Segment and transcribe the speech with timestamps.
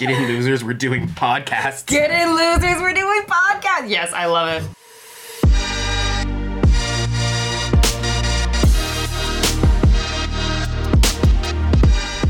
[0.00, 0.64] Get in, losers.
[0.64, 1.84] We're doing podcasts.
[1.84, 2.80] Get in, losers.
[2.80, 3.90] We're doing podcast.
[3.90, 4.66] Yes, I love it.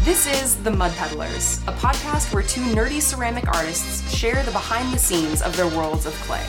[0.04, 4.93] This is The Mud Peddlers, a podcast where two nerdy ceramic artists share the behind
[4.93, 6.45] the scenes of their worlds of clay.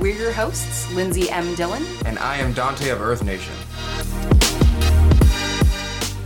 [0.00, 1.54] We're your hosts, Lindsey M.
[1.54, 1.84] Dillon.
[2.04, 3.54] And I am Donte of Earth Nation.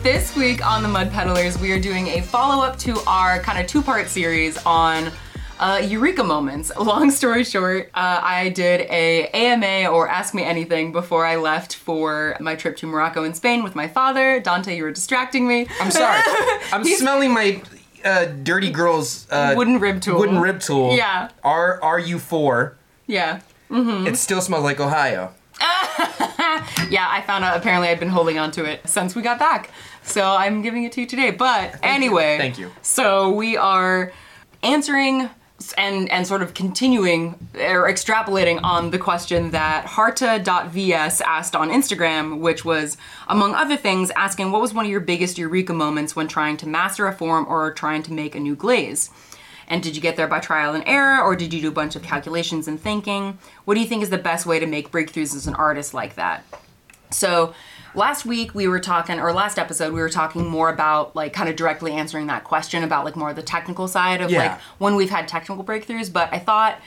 [0.03, 3.59] This week on The Mud Peddlers, we are doing a follow up to our kind
[3.61, 5.13] of two part series on
[5.61, 6.73] uh, Eureka moments.
[6.81, 11.77] Long story short, uh, I did a AMA or Ask Me Anything before I left
[11.77, 14.41] for my trip to Morocco and Spain with my father.
[14.41, 15.69] Donte, you were distracting me.
[15.81, 16.21] I'm sorry.
[16.73, 17.63] I'm smelling my
[18.05, 20.19] uh, dirty girl's uh, Wooden rib tool.
[20.19, 20.97] Wooden rib tool.
[20.97, 21.29] Yeah.
[21.45, 22.75] R RU4.
[23.07, 23.41] Yeah.
[23.71, 24.07] Mhm.
[24.09, 25.33] It still smells like Ohio.
[26.91, 29.71] Yeah, I found out apparently I'd been holding on to it since we got back.
[30.03, 31.31] So I'm giving it to you today.
[31.31, 32.39] But anyway.
[32.39, 32.71] Thank you.
[32.83, 34.13] So we are
[34.63, 35.31] answering
[35.79, 42.41] and and sort of continuing or extrapolating on the question that harta.vs asked on Instagram,
[42.41, 42.97] which was,
[43.29, 46.69] among other things, asking what was one of your biggest eureka moments when trying to
[46.69, 49.11] master a form or trying to make a new glaze?
[49.69, 51.97] And did you get there by trial and error, or did you do a bunch
[51.97, 53.39] of calculations and thinking?
[53.65, 56.17] What do you think is the best way to make breakthroughs as an artist like
[56.17, 56.45] that?
[57.11, 57.55] So
[57.95, 61.49] last week we were talking, or last episode we were talking more about like kind
[61.49, 64.39] of directly answering that question about like more of the technical side of Yeah.
[64.39, 66.13] like when we've had technical breakthroughs.
[66.13, 66.79] But I thought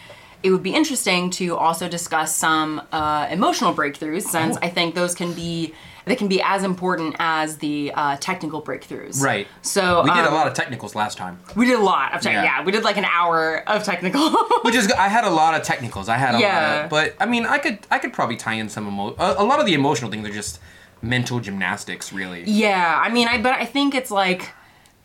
[0.44, 4.60] it would be interesting to also discuss some uh, emotional breakthroughs, since Oh.
[4.62, 5.74] I think those can be
[6.08, 9.20] they can be as important as the uh, technical breakthroughs.
[9.24, 9.48] Right.
[9.64, 11.40] So We did a um, lot of technicals last time.
[11.56, 12.34] We did a lot of tech.
[12.34, 12.44] Yeah.
[12.44, 12.64] Yeah.
[12.64, 14.30] we did like an hour of technical.
[14.62, 16.08] Which is, I had a lot of technicals.
[16.08, 16.84] I had a lot Yeah.
[16.84, 19.16] of, but I mean, I could, I could probably tie in some emo.
[19.18, 20.60] A, a lot of the emotional things are just
[21.06, 22.44] mental gymnastics, really.
[22.46, 24.52] Yeah, I mean, I but I think it's like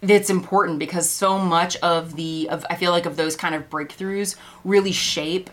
[0.03, 3.69] it's important because so much of the of I feel like of those kind of
[3.69, 5.51] breakthroughs really shape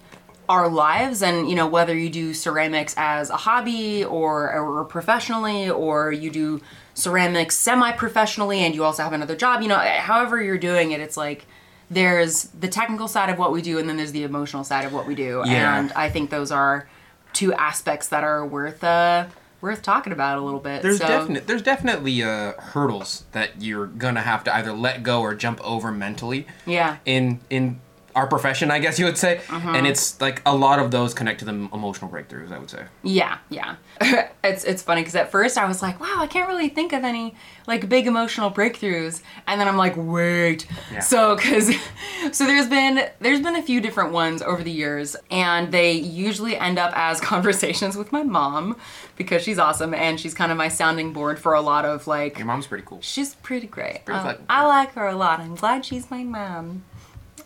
[0.50, 5.70] our lives and you know whether you do ceramics as a hobby or or professionally
[5.70, 6.62] or you do
[6.94, 11.18] ceramics semi-professionally and you also have another job you know however you're doing it it's
[11.18, 11.46] like
[11.92, 14.94] there's the technical side of what we do and then there's the emotional side of
[14.94, 15.80] what we do Yeah.
[15.80, 16.88] and i think those are
[17.34, 19.26] two aspects that are worth uh
[19.62, 23.88] worth talking about a little bit There's so, definite, there's definitely uh, hurdles that you're
[23.88, 26.48] gonna have to either let go or jump over mentally.
[26.66, 26.98] Yeah.
[27.06, 27.80] In in
[28.18, 29.70] our profession, I guess you would say, Uh-huh.
[29.76, 32.52] and it's like a lot of those connect to the emotional breakthroughs.
[32.52, 32.84] I would say.
[33.04, 33.76] Yeah, yeah.
[34.44, 37.04] it's it's funny because at first I was like, wow, I can't really think of
[37.04, 37.36] any
[37.68, 40.66] like big emotional breakthroughs, and then I'm like, wait.
[40.92, 41.00] Yeah.
[41.00, 41.68] So because
[42.32, 46.58] so there's been there's been a few different ones over the years, and they usually
[46.58, 48.76] end up as conversations with my mom
[49.16, 52.38] because she's awesome and she's kind of my sounding board for a lot of like.
[52.38, 53.00] Your mom's pretty cool.
[53.02, 54.06] She's pretty great.
[54.06, 55.40] pretty Um, I like her a lot.
[55.40, 56.84] I'm glad she's my mom.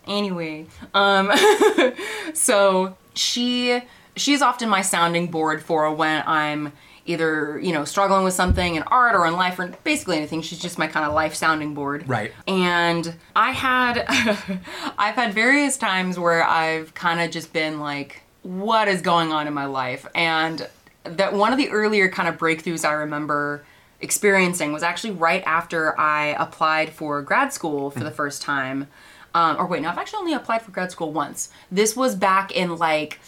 [0.07, 1.31] Anyway, um,
[2.34, 3.81] so she
[4.16, 6.73] she's often my sounding board for when I'm
[7.06, 10.41] either you know struggling with something in art or in life or basically anything.
[10.41, 12.07] She's just my kind of life sounding board.
[12.07, 12.31] Right.
[12.47, 14.06] And I had
[14.97, 19.47] I've had various times where I've kind of just been like, what is going on
[19.47, 20.06] in my life?
[20.16, 20.68] And
[21.03, 23.63] that one of the earlier kind of breakthroughs I remember
[24.00, 28.88] experiencing was actually right after I applied for grad school for the first time.
[29.34, 31.50] Um, or wait, no, I've actually only applied for grad school once.
[31.72, 33.19] This was back in like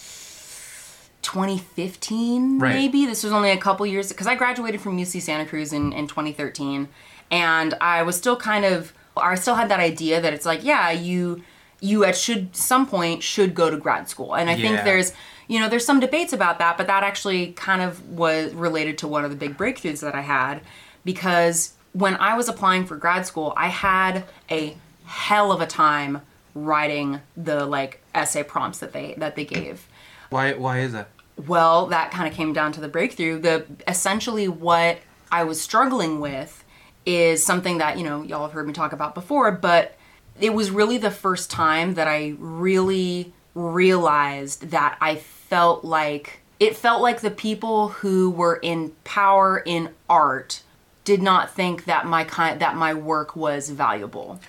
[1.22, 2.76] 2015 Right.
[2.76, 3.06] maybe?
[3.06, 6.08] This was only a couple years because i graduated from uc santa cruz in, in
[6.08, 6.90] 2013
[7.32, 10.92] and i was still kind of i still had that idea that it's like yeah
[10.92, 11.42] you
[11.80, 14.36] you at should some point should go to grad school.
[14.36, 15.14] And i think there's
[15.48, 19.08] you know there's some debates about that but that actually kind of was related to
[19.08, 20.62] one of the big breakthroughs that i had.
[21.06, 24.76] Because when i was applying for grad school i had a
[25.06, 26.22] hell of a time
[26.56, 29.88] writing the like essay prompts that they that they gave
[30.30, 30.54] Why?
[30.54, 31.10] Why is that?
[31.38, 33.40] well, that kind of came down to the breakthrough.
[33.40, 35.00] The essentially what
[35.32, 36.64] I was struggling with
[37.06, 39.96] is something that, you know, y'all have heard me talk about before, but
[40.40, 46.76] it was really the first time that I really realized that I felt like it
[46.76, 50.62] felt like the people who were in power in art
[51.04, 54.40] did not think that my kind that my work was valuable.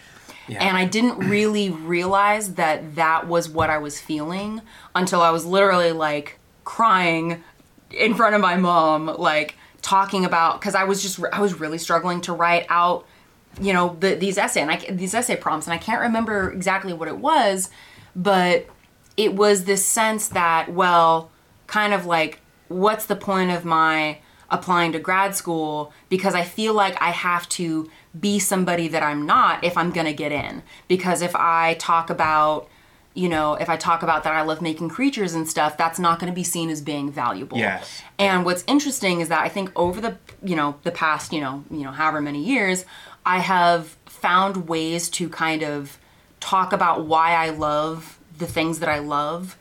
[0.48, 4.60] And I didn't really realize that that was what I was feeling
[4.94, 7.42] until I was literally like crying
[7.90, 11.78] in front of my mom, like talking about because I was just I was really
[11.78, 13.06] struggling to write out,
[13.60, 16.92] you know, the, these essay and I, these essay prompts, and I can't remember exactly
[16.92, 17.70] what it was,
[18.16, 18.66] but
[19.16, 21.30] it was this sense that well,
[21.66, 24.18] kind of like what's the point of my
[24.54, 29.26] applying to grad school because I feel like I have to be somebody that I'm
[29.26, 30.62] not if I'm going to get in.
[30.88, 32.68] Because if I talk about
[33.16, 36.18] you know, if I talk about that I love making creatures and stuff, that's not
[36.18, 37.56] going to be seen as being valuable.
[37.56, 38.02] Yes.
[38.18, 41.64] And what's interesting is that I think over the, you know, the past, you know,
[41.70, 42.84] you know, however many years,
[43.24, 45.96] I have found ways to kind of
[46.40, 49.56] talk about why I love the things that I love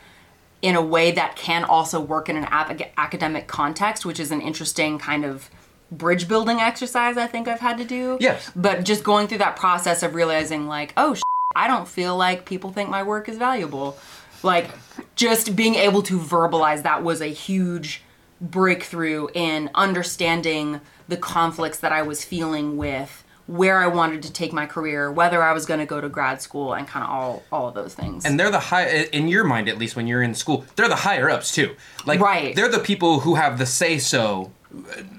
[0.63, 4.42] in a way that can also work in an ap- academic context, which is an
[4.42, 5.51] interesting kind of
[5.92, 8.18] bridge building exercise I think I've had to do.
[8.19, 8.50] Yes.
[8.56, 11.15] But just going through that process of realizing like, oh,
[11.56, 13.98] I don't feel like people think my work is valuable.
[14.42, 14.71] Like,
[15.15, 18.01] just being able to verbalize that was a huge
[18.42, 24.54] breakthrough in understanding the conflicts that I was feeling with where I wanted to take
[24.54, 27.44] my career, whether I was going to go to grad school, and kind of all
[27.51, 28.25] all of those things.
[28.25, 30.66] And they're the high in your mind, at least when you're in school.
[30.75, 31.75] They're the higher ups too.
[32.06, 32.56] Like Right.
[32.56, 34.51] they're the people who have the say so.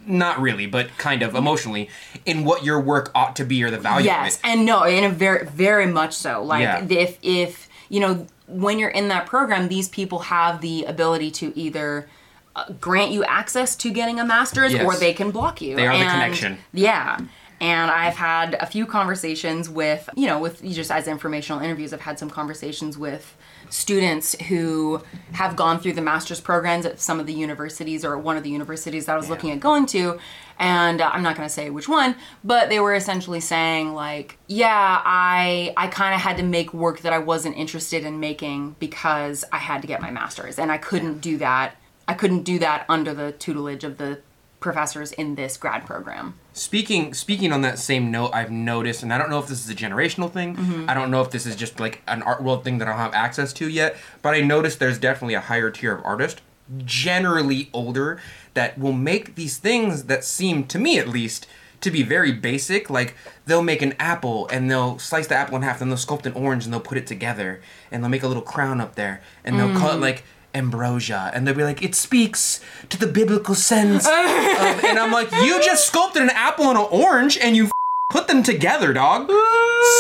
[0.07, 1.89] Not really, but kind of emotionally,
[2.27, 4.49] in what your work ought to be or the value yes of it.
[4.49, 6.85] and no in a very very much so like Yeah.
[6.91, 11.53] if if you know when you're in that program these people have the ability to
[11.57, 12.09] either
[12.57, 14.85] uh, grant you access to getting a master's Yes.
[14.85, 16.59] or they can block you They are the connection.
[16.73, 17.19] yeah
[17.65, 22.01] and i've had a few conversations with you know with just as informational interviews i've
[22.01, 23.37] had some conversations with
[23.71, 25.03] students who
[25.33, 28.51] have gone through the master's programs at some of the universities or one of the
[28.51, 30.19] universities that I was looking at going to.
[30.59, 32.15] And uh, I'm not going to say which one,
[32.45, 37.01] but they were essentially saying like, yeah, I I kind of had to make work
[37.01, 40.79] that I wasn't interested in making because I had to get my master's and I
[40.79, 41.77] couldn't do that.
[42.07, 44.21] I couldn't do that under the tutelage of the
[44.61, 46.39] professors in this grad program.
[46.57, 49.69] Speaking speaking on that same note, I've noticed, and I don't know if this is
[49.69, 50.55] a generational thing.
[50.55, 50.89] Mm-hmm.
[50.89, 53.01] I don't know if this is just like an art world thing that I don't
[53.01, 53.97] have access to yet.
[54.23, 56.43] But I noticed there's definitely a higher tier of artist,
[56.85, 58.21] generally older,
[58.55, 61.49] that will make these things that seem to me at least
[61.81, 62.89] to be very basic.
[62.89, 63.17] Like
[63.47, 66.35] they'll make an apple and they'll slice the apple in half, then they'll sculpt an
[66.35, 67.61] orange and they'll put it together,
[67.91, 70.23] and they'll make a little crown up there, and they'll call it like
[70.55, 74.13] ambrosia and they'll be like it speaks to the biblical sense of,
[74.85, 77.71] and i'm like you just sculpted an apple and an orange and you f-
[78.11, 79.31] put them together dog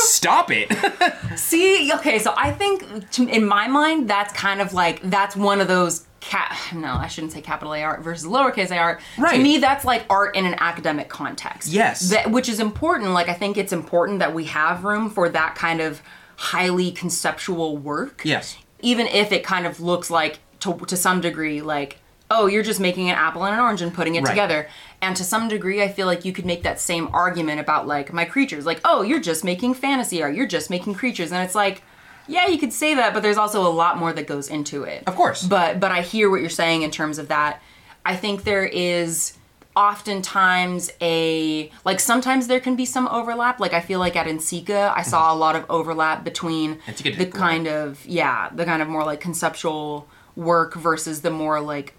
[0.04, 0.70] stop it
[1.36, 2.84] See, okay, so I think
[3.18, 6.56] in my mind, that's kind of like that's one of those cat.
[6.74, 9.00] No, I shouldn't say capital A art versus lowercase a art.
[9.18, 9.36] Right.
[9.36, 11.68] To me, that's like art in an academic context.
[11.70, 12.10] Yes.
[12.10, 13.10] that, which is important.
[13.10, 16.00] Like I think it's important that we have room for that kind of
[16.36, 18.22] highly conceptual work.
[18.24, 21.98] yes even if it kind of looks like to, to some degree like
[22.30, 24.30] oh you're just making an apple and an orange and putting it Right.
[24.30, 24.68] together.
[25.02, 28.12] And to some degree i feel like you could make that same argument about like
[28.12, 28.64] my creatures.
[28.66, 30.34] Like oh you're just making fantasy art.
[30.34, 31.32] You're just making creatures.
[31.32, 31.82] And it's like
[32.26, 35.02] yeah you could say that but there's also a lot more that goes into it.
[35.06, 35.42] Of course.
[35.46, 37.60] but but i hear what you're saying in terms of that.
[38.06, 39.34] I think there is
[39.76, 43.60] oftentimes a like sometimes there can be some overlap.
[43.60, 47.66] Like i feel like at NCECA i saw a lot of overlap between the kind
[47.66, 51.94] of yeah the kind of more like conceptual work versus the more like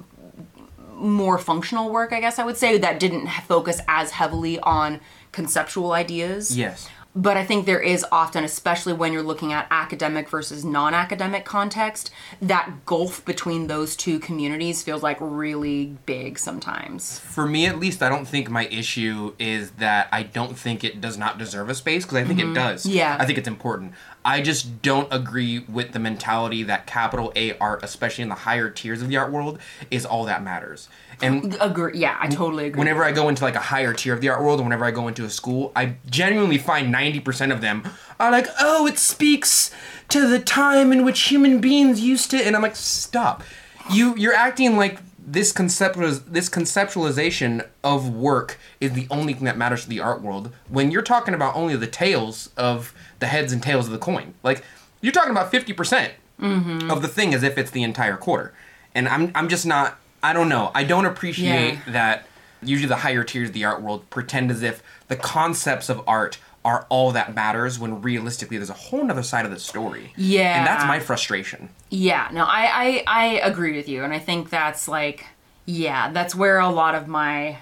[0.93, 5.01] more functional work i guess i would say that didn't focus as heavily on
[5.33, 6.57] conceptual ideas.
[6.57, 10.93] Yes but I think there is often, especially when you're looking at academic versus non
[10.93, 17.19] academic context, that gulf between those two communities feels like really big sometimes.
[17.19, 20.99] for me at least i don't think my issue is that i don't think it
[21.01, 22.95] does not deserve a space because i think it does Mm-hmm.
[22.97, 23.17] Yeah.
[23.19, 23.93] i think it's important
[24.25, 28.69] i just don't agree with the mentality that capital a art especially in the higher
[28.69, 29.57] tiers of the art world
[29.89, 30.89] is all that matters
[31.21, 31.97] and Agree.
[31.97, 32.79] Yeah, I totally agree.
[32.79, 34.91] whenever I go into like a higher tier of the art world, and whenever I
[34.91, 37.87] go into a school, I genuinely find ninety percent of them
[38.19, 39.71] are like, "Oh, it speaks
[40.09, 43.43] to the time in which human beings used to," and I'm like, "Stop!
[43.89, 49.57] You you're acting like this conceptual this conceptualization of work is the only thing that
[49.57, 53.53] matters to the art world when you're talking about only the tails of the heads
[53.53, 54.33] and tails of the coin.
[54.43, 54.63] Like
[55.01, 56.89] you're talking about fifty percent mm-hmm.
[56.89, 58.53] of the thing as if it's the entire quarter,
[58.93, 59.97] and I'm I'm just not.
[60.23, 60.71] I don't know.
[60.73, 61.91] I don't appreciate Yeah.
[61.91, 62.27] that
[62.63, 66.39] usually the higher tiers of the art world pretend as if the concepts of art
[66.63, 70.11] are all that matters when realistically there's a whole nother side of the story.
[70.15, 70.57] Yeah.
[70.57, 71.69] And that's my frustration.
[71.91, 75.27] Yeah, no, I, I I agree with you, and I think that's like,
[75.65, 77.57] yeah, that's where a lot of my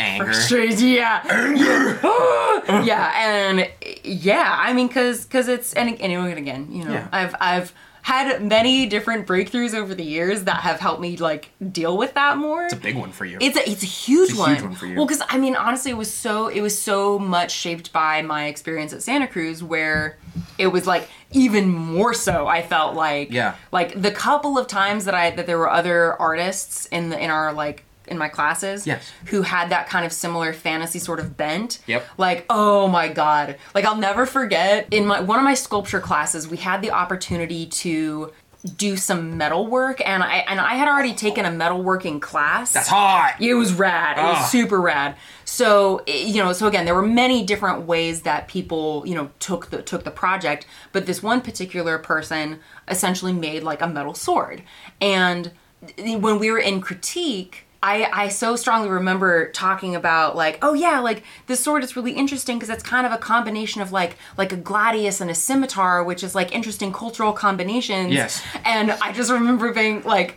[0.00, 0.24] Anger.
[0.26, 1.22] frustration, yeah,
[1.54, 3.68] yeah, yeah, and
[4.04, 7.08] yeah, I mean, cause, cause it's and, and again, you know, Yeah.
[7.12, 11.98] I've I've had many different breakthroughs over the years that have helped me like deal
[11.98, 12.64] with that more.
[12.64, 13.36] It's a big one for you.
[13.42, 14.50] It's a it's a huge It's a one.
[14.54, 14.96] huge one for you.
[14.96, 18.46] Well, because I mean, honestly, it was so it was so much shaped by my
[18.46, 20.16] experience at Santa Cruz, where
[20.56, 22.46] it was like even more so.
[22.46, 23.54] I felt like Yeah.
[23.70, 27.30] like the couple of times that I that there were other artists in the in
[27.30, 29.10] our like in my classes Yes.
[29.26, 31.78] who had that kind of similar fantasy sort of bent.
[31.86, 32.04] Yep.
[32.18, 33.56] Like, oh my god.
[33.74, 37.66] Like I'll never forget in my one of my sculpture classes, we had the opportunity
[37.66, 38.32] to
[38.76, 42.74] do some metal work and I and I had already taken a metalworking class.
[42.74, 43.36] That's hot.
[43.40, 44.18] It was rad.
[44.18, 44.28] It Ugh.
[44.34, 44.48] was ah.
[44.48, 45.16] super rad.
[45.46, 49.30] So eh, you know, so again, there were many different ways that people you know
[49.38, 54.12] took the took the project, but this one particular person essentially made like a metal
[54.12, 54.62] sword,
[55.00, 55.52] and
[55.96, 57.66] eh, when we were in critique.
[57.82, 62.12] I, I so strongly remember talking about like oh yeah like this sword is really
[62.12, 66.04] interesting because it's kind of a combination of like like a gladius and a scimitar
[66.04, 68.42] which is like interesting cultural combinations Yes.
[68.66, 70.36] and I just remember being like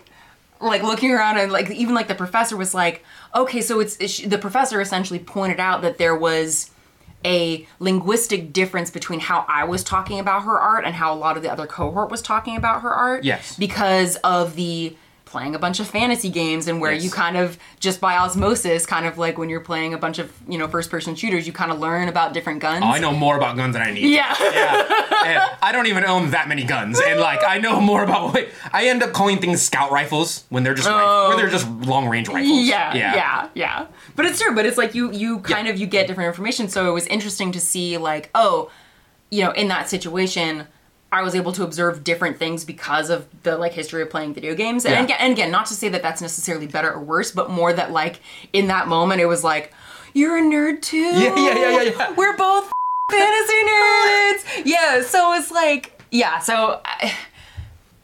[0.61, 3.03] like looking around and like even like the professor was like
[3.35, 6.69] okay so it's, it's the professor essentially pointed out that there was
[7.25, 11.37] a linguistic difference between how I was talking about her art and how a lot
[11.37, 13.57] of the other cohort was talking about her art Yes.
[13.57, 14.95] because of the
[15.33, 17.03] playing a bunch of fantasy games and where Yes.
[17.03, 20.31] you kind of just by osmosis kind of like when you're playing a bunch of
[20.47, 23.11] you know first person shooters you kind of learn about different guns Oh, I know
[23.11, 24.07] more about guns than I need.
[24.13, 24.33] yeah
[25.25, 28.33] And I don't even own that many guns, and like I know more about.
[28.35, 31.29] Wait, I end up calling things scout rifles when they're just Oh.
[31.29, 31.79] when they're just oh.
[31.93, 32.67] long range rifles.
[32.67, 33.85] Yeah, yeah, yeah, yeah.
[34.17, 34.53] But it's true.
[34.53, 36.67] But it's like you you kind of you get different information.
[36.67, 38.69] So it was interesting to see like oh,
[39.31, 40.67] you know, in that situation.
[41.13, 44.55] I was able to observe different things because of the like history of playing video
[44.55, 44.83] games.
[44.85, 47.71] And, again, and again, not to say that that's necessarily better or worse, but more
[47.71, 48.19] that like
[48.51, 49.71] in that moment it was like,
[50.13, 50.97] you're a nerd too.
[50.97, 52.13] Yeah, yeah, yeah, yeah, yeah.
[52.15, 52.71] We're both
[53.11, 54.65] fantasy nerds.
[54.65, 55.01] Yeah.
[55.03, 56.39] So it's like yeah.
[56.39, 57.13] So I,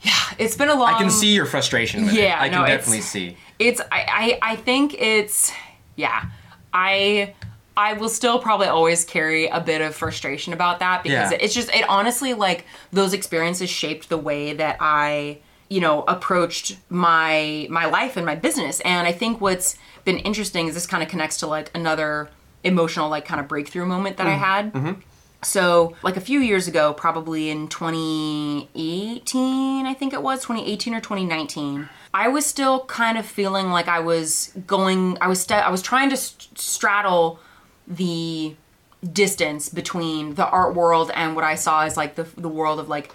[0.01, 0.93] yeah, it's been a long.
[0.93, 2.05] I can see your frustration.
[2.05, 2.41] With Yeah, it.
[2.43, 3.37] I can no, it's- definitely see.
[3.57, 5.51] it's I, I I think it's
[5.95, 6.25] yeah.
[6.73, 7.33] I
[7.79, 11.37] I will still probably always carry a bit of frustration about that because Yeah.
[11.39, 15.37] it's just it honestly like those experiences shaped the way that I
[15.69, 20.67] you know approached my my life and my business and I think what's been interesting
[20.67, 22.29] is this kind of connects to like another
[22.65, 24.43] emotional like kind of breakthrough moment that I mm-hmm.
[24.43, 24.73] had.
[24.73, 24.99] Mm-hmm.
[25.41, 30.99] So, like a few years ago, probably in 2018, I think it was 2018 or
[30.99, 35.17] 2019, I was still kind of feeling like I was going.
[35.21, 37.39] I was st- I was trying to st- straddle
[37.89, 38.55] the
[39.11, 42.87] distance between the art world and what I saw as like the the world of
[42.87, 43.13] like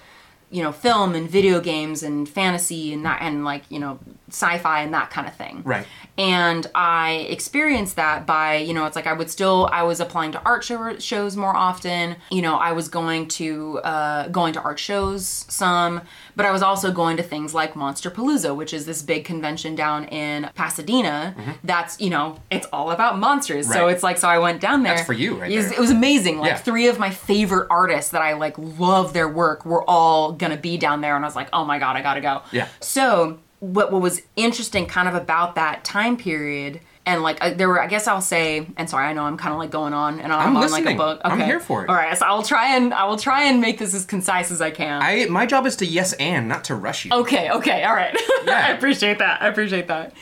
[0.50, 3.98] you know film and video games and fantasy and that and like you know
[4.34, 5.86] sci-fi and that kind of thing Right.
[6.18, 10.32] and i experienced that by you know it's like i would still i was applying
[10.32, 14.60] to art show, shows more often you know i was going to uh, going to
[14.60, 16.00] art shows some
[16.36, 20.04] but i was also going to things like Monsterpalooza which is this big convention down
[20.06, 23.94] in pasadena that's you know it's all about monsters so Mm-hmm.
[23.94, 25.90] It's like so i went down there That's for you right it was, it was
[25.90, 26.56] amazing like Yeah.
[26.56, 30.76] three of my favorite artists that i like love their work were all gonna be
[30.76, 32.68] down there and i was like oh my god i gotta go Yeah.
[32.80, 37.68] so what what was interesting kind of about that time period and like uh, there
[37.68, 40.20] were I guess I'll say and sorry I know I'm kind of like going on
[40.20, 41.20] and I'm, I'm on like a book.
[41.24, 41.32] Okay.
[41.32, 41.88] I'm here for it.
[41.88, 44.60] All right, so I'll try and I will try and make this as concise as
[44.60, 45.02] I can.
[45.02, 47.12] I my job is to yes and not to rush you.
[47.12, 48.16] Okay, okay, all right.
[48.44, 48.66] Yeah.
[48.66, 49.40] I appreciate that.
[49.40, 50.12] I appreciate that.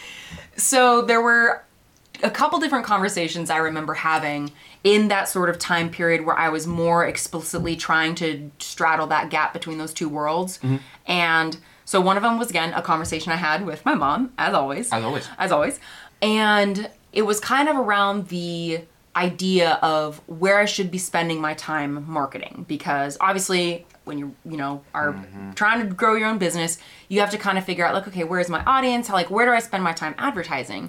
[0.56, 1.64] So there were
[2.22, 4.52] a couple different conversations I remember having
[4.84, 9.30] in that sort of time period where I was more explicitly trying to straddle that
[9.30, 10.58] gap between those two worlds.
[10.58, 10.76] Mm-hmm.
[11.06, 11.56] And
[11.92, 14.90] so one of them was again a conversation I had with my mom, as always.
[14.90, 15.28] As always.
[15.36, 15.78] As always.
[16.22, 18.80] And it was kind of around the
[19.14, 24.56] idea of where I should be spending my time marketing because obviously when you you
[24.56, 25.52] know are mm-hmm.
[25.52, 26.78] trying to grow your own business,
[27.10, 29.08] you have to kind of figure out like okay, where's my audience?
[29.08, 30.88] How like where do I spend my time advertising?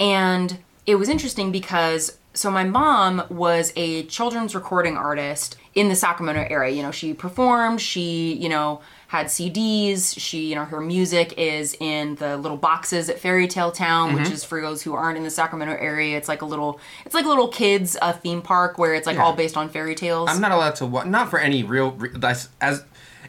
[0.00, 5.94] And it was interesting because so my mom was a children's recording artist in the
[5.94, 6.74] Sacramento area.
[6.74, 8.80] You know, she performed, she, you know,
[9.10, 13.72] had CDs, she, you know, her music is in the little boxes at Fairy Tale
[13.72, 16.16] Town, which is for those who aren't in the Sacramento area.
[16.16, 19.16] It's like a little it's like a little kids uh, theme park where it's like
[19.16, 19.24] Yeah.
[19.24, 20.28] all based on fairy tales.
[20.30, 22.84] I'm not allowed to wa- not for any real re- that's as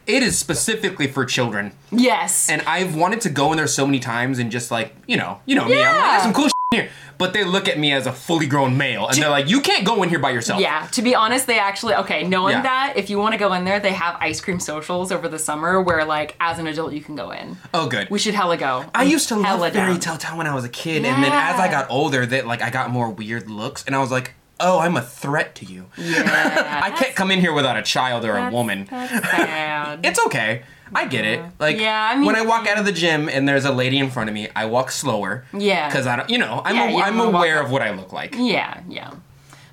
[0.06, 1.72] it is specifically for children.
[1.92, 2.48] yes.
[2.48, 5.40] And I've wanted to go in there so many times and just like, you know,
[5.48, 5.82] you know me.
[5.82, 6.90] I'm like, some cool here.
[7.18, 9.86] But they look at me as a fully grown male and they're like, you can't
[9.86, 10.62] go in here by yourself.
[10.62, 12.24] Yeah, to be honest, they actually okay.
[12.26, 12.62] Knowing Yeah.
[12.62, 15.38] that, if you want to go in there, they have ice cream socials over the
[15.38, 17.58] summer where, like, as an adult, you can go in.
[17.74, 18.10] Oh, good.
[18.10, 18.86] We should hella go.
[18.96, 20.00] I used to Hella love Fairy down.
[20.00, 21.72] Tale Town when I was a kid, and then as I Yeah.
[21.72, 24.96] got older, that like I got more weird looks, and I was like, "Oh, I'm
[24.96, 25.88] a threat to you.
[25.98, 30.00] Yeah, I can't come in here without a child or a woman." That's sad.
[30.06, 30.64] It's okay.
[30.94, 31.44] I get it.
[31.60, 32.96] Like Yeah, I mean- when I walk out of the mm.
[32.96, 35.46] gym and there's a lady in front of me, I walk slower.
[35.54, 35.88] Yeah.
[35.88, 38.12] Because I don't, you know, I'm Yeah, a, you I'm aware of what I look
[38.14, 38.36] like.
[38.38, 39.12] yeah, yeah.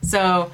[0.03, 0.51] So,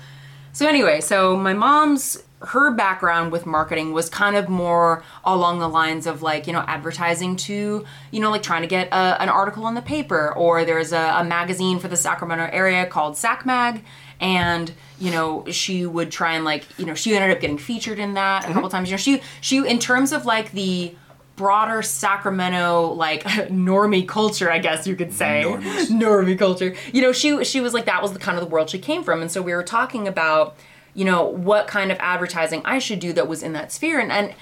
[0.53, 5.69] so anyway, so my mom's her background with marketing was kind of more along the
[5.69, 9.31] lines of like you know advertising to you know like trying to get a, an
[9.31, 13.83] article in the paper or there's a, a magazine for the sacramento area called sacmag
[14.21, 17.99] and you know she would try and like you know she ended up getting featured
[17.99, 18.55] in that a mm-hmm.
[18.55, 20.95] couple times you know she she in terms of like the
[21.37, 25.43] broader Sacramento like normie culture, I guess you could say.
[25.45, 25.87] Normies.
[25.89, 26.75] Normie culture.
[26.93, 29.03] You know, she she was like that was the kind of the world she came
[29.03, 29.21] from.
[29.21, 30.57] And so we were talking about,
[30.95, 33.99] you know, what kind of advertising I should do that was in that sphere.
[33.99, 34.37] And and, and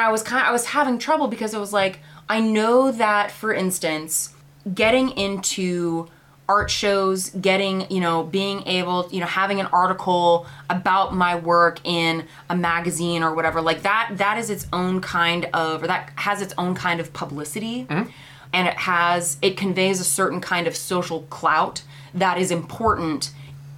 [0.00, 3.30] I was kind of, I was having trouble because it was like, I know that
[3.30, 4.34] for instance,
[4.74, 6.08] getting into
[6.48, 11.80] art shows getting you know being able you know having an article about my work
[11.84, 16.10] in a magazine or whatever like that that is its own kind of or that
[16.16, 17.84] has its own kind of publicity.
[17.84, 18.10] Mm-hmm.
[18.52, 21.82] And it has it conveys a certain kind of social clout
[22.12, 23.32] that is important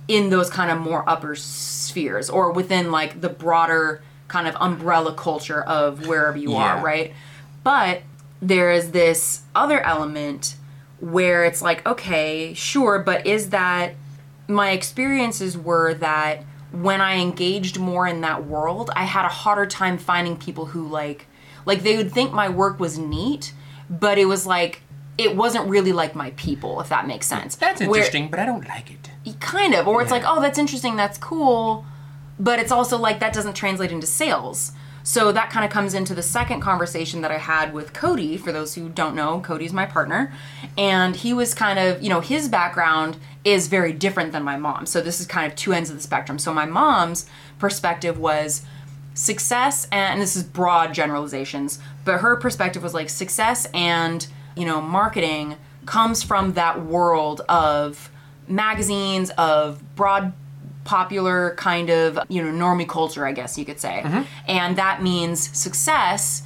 [0.09, 5.15] in those kind of more upper spheres or within like the broader kind of umbrella
[5.15, 6.79] culture of wherever you Yeah.
[6.81, 7.15] are right?
[7.65, 8.03] But
[8.43, 10.57] there is this other element
[11.01, 13.95] where it's like, okay, sure, but is that
[14.49, 19.67] my experiences were that when I engaged more in that world, I had a harder
[19.67, 21.27] time finding people who like
[21.65, 23.53] like they would think my work was neat,
[23.91, 24.83] but it was like
[25.19, 27.57] it wasn't really like my people, if that makes sense.
[27.57, 29.11] That's Where- interesting, but I don't like it.
[29.41, 31.85] kind of or it's like oh that's interesting that's cool
[32.39, 34.73] but it's also like that doesn't translate into sales
[35.07, 38.51] so that kind of comes into the second conversation that i had with cody for
[38.51, 40.33] those who don't know cody's my partner.
[40.77, 44.85] And he was kind of you know his background is very different than my mom
[44.85, 46.41] so this is kind of two ends of the spectrum.
[46.41, 47.27] So my mom's
[47.61, 48.63] perspective was
[49.15, 54.67] success and, and this is broad generalizations but her perspective was like success and you
[54.67, 58.11] know marketing comes from that world of
[58.49, 60.33] magazines of broad
[60.87, 64.01] popular kind of you know normie culture i guess you could say.
[64.05, 64.23] Mm-hmm.
[64.49, 66.43] And that means success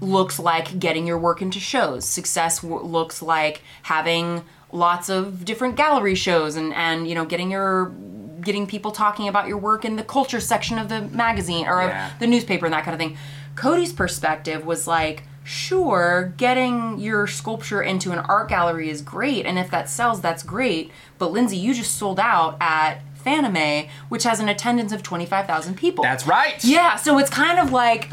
[0.00, 2.04] looks like getting your work into shows.
[2.04, 7.50] Success w- looks like having lots of different gallery shows and and you know getting
[7.50, 7.92] your
[8.40, 12.12] getting people talking about your work in the culture section of the magazine or Yeah.
[12.12, 13.16] of the newspaper and that kind of thing.
[13.54, 19.58] Cody's perspective was like sure getting your sculpture into an art gallery is great and
[19.58, 20.90] if that sells that's great.
[21.18, 26.02] But lindsey you just sold out at fanime which has an attendance of 25000 people
[26.02, 26.62] That's right.
[26.64, 28.10] yeah, so it's kind of like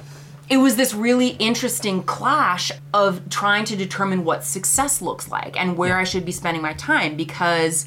[0.50, 5.78] it was this really interesting clash of trying to determine what success looks like and
[5.78, 7.86] where I should be spending my time because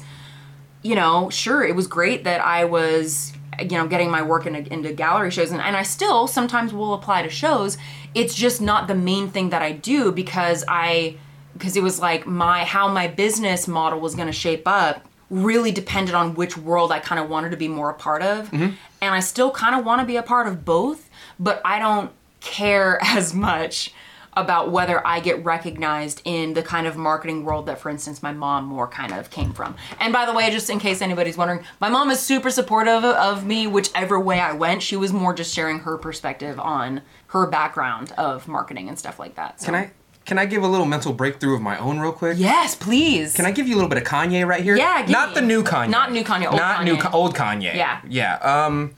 [0.81, 4.71] you know, sure, it was great that I was you know getting my work into,
[4.71, 7.77] into gallery shows and, and I still sometimes will apply to shows.
[8.13, 11.17] It's just not the main thing that I do because I
[11.53, 15.71] because it was like my how my business model was going to shape up really
[15.71, 18.51] depended on which world I kind of wanted to be more a part of.
[18.51, 18.75] Mm-hmm.
[19.01, 22.11] And I still kind of want to be a part of both, but I don't
[22.39, 23.93] care as much
[24.35, 28.31] about whether I get recognized in the kind of marketing world that, for instance, my
[28.31, 29.75] mom more kind of came from.
[29.99, 33.45] And by the way, just in case anybody's wondering, my mom is super supportive of
[33.45, 34.81] me, whichever way I went.
[34.81, 39.35] She was more just sharing her perspective on her background of marketing and stuff like
[39.35, 39.61] that.
[39.61, 39.65] So.
[39.65, 39.91] Can I
[40.25, 42.37] can I give a little mental breakthrough of my own real quick?
[42.39, 43.33] Yes, please.
[43.35, 44.75] Can I give you a little bit of Kanye right here?
[44.75, 45.35] Yeah, give Not me.
[45.35, 45.89] the new Kanye.
[45.89, 47.01] Not new Kanye, old Not new Kanye.
[47.01, 47.75] Ka- old Kanye.
[47.75, 48.01] Yeah.
[48.07, 48.35] Yeah.
[48.37, 48.95] Um,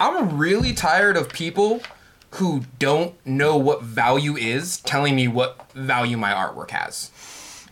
[0.00, 1.80] I'm really tired of people
[2.32, 7.10] who don't know what value is telling me what value my artwork has.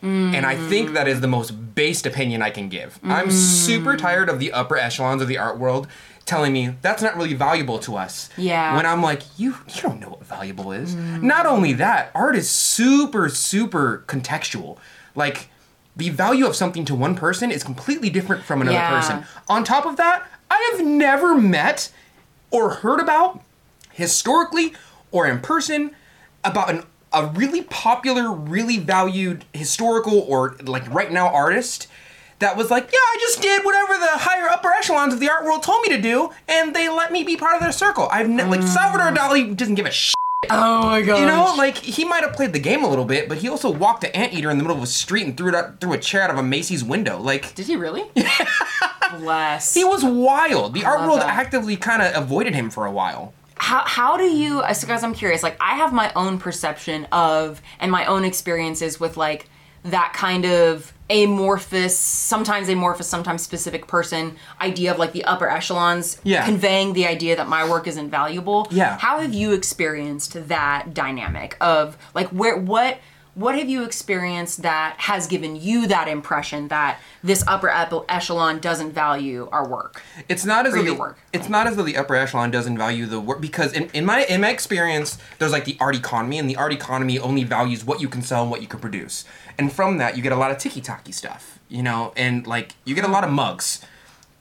[0.02, 3.00] And I think that is the most based opinion I can give.
[3.02, 5.88] I'm super tired of the upper echelons of the art world
[6.26, 8.28] telling me that's not really valuable to us.
[8.36, 8.76] Yeah.
[8.76, 10.94] When I'm like, you you don't know what valuable is.
[10.94, 14.76] Not only that, art is super super contextual.
[15.14, 15.48] Like
[15.96, 18.90] the value of something to one person is completely different from another Yeah.
[19.00, 19.24] person.
[19.48, 21.90] On top of that, I have never met
[22.50, 23.40] or heard about
[23.92, 24.74] historically
[25.10, 25.92] or in person
[26.44, 31.86] about an a really popular, really valued historical or like right now artist
[32.40, 33.75] that was like, yeah, I just did whatever the higher upper
[34.86, 37.54] echelons of the art world told me to do, and they let me be part
[37.56, 38.08] of their circle.
[38.10, 39.16] I've ne- like Salvador mm.
[39.16, 40.14] Dali doesn't give a shit.
[40.50, 41.20] oh my god.
[41.20, 43.70] You know, like he might have played the game a little bit, but he also
[43.70, 45.98] walked an anteater in the middle of a street and threw it out through a
[45.98, 47.18] chair out of a Macy's window.
[47.18, 48.04] Like Did he really?
[49.18, 49.74] Bless.
[49.74, 50.74] he was wild.
[50.74, 51.28] The art love world that.
[51.28, 53.34] actively kind of avoided him for a while.
[53.56, 57.90] how, how do you because i'm curious like i have my own perception of and
[57.90, 59.48] my own experiences with like
[59.84, 66.20] that kind of amorphous sometimes amorphous sometimes specific person idea of like the upper echelons
[66.24, 66.44] Yeah.
[66.44, 68.98] conveying the idea that my work is invaluable Yeah.
[68.98, 72.98] how have you experienced that dynamic of like where what
[73.36, 77.68] what have you experienced that has given you that impression that this upper
[78.08, 80.02] echelon doesn't value our work?
[80.26, 81.18] It's not as though the, work.
[81.34, 84.24] it's not as though the upper echelon doesn't value the work because in, in my
[84.24, 88.00] in my experience, there's like the art economy, and the art economy only values what
[88.00, 89.26] you can sell and what you can produce,
[89.58, 92.72] and from that you get a lot of ticky tacky stuff, you know, and like
[92.86, 93.84] you get a lot of mugs.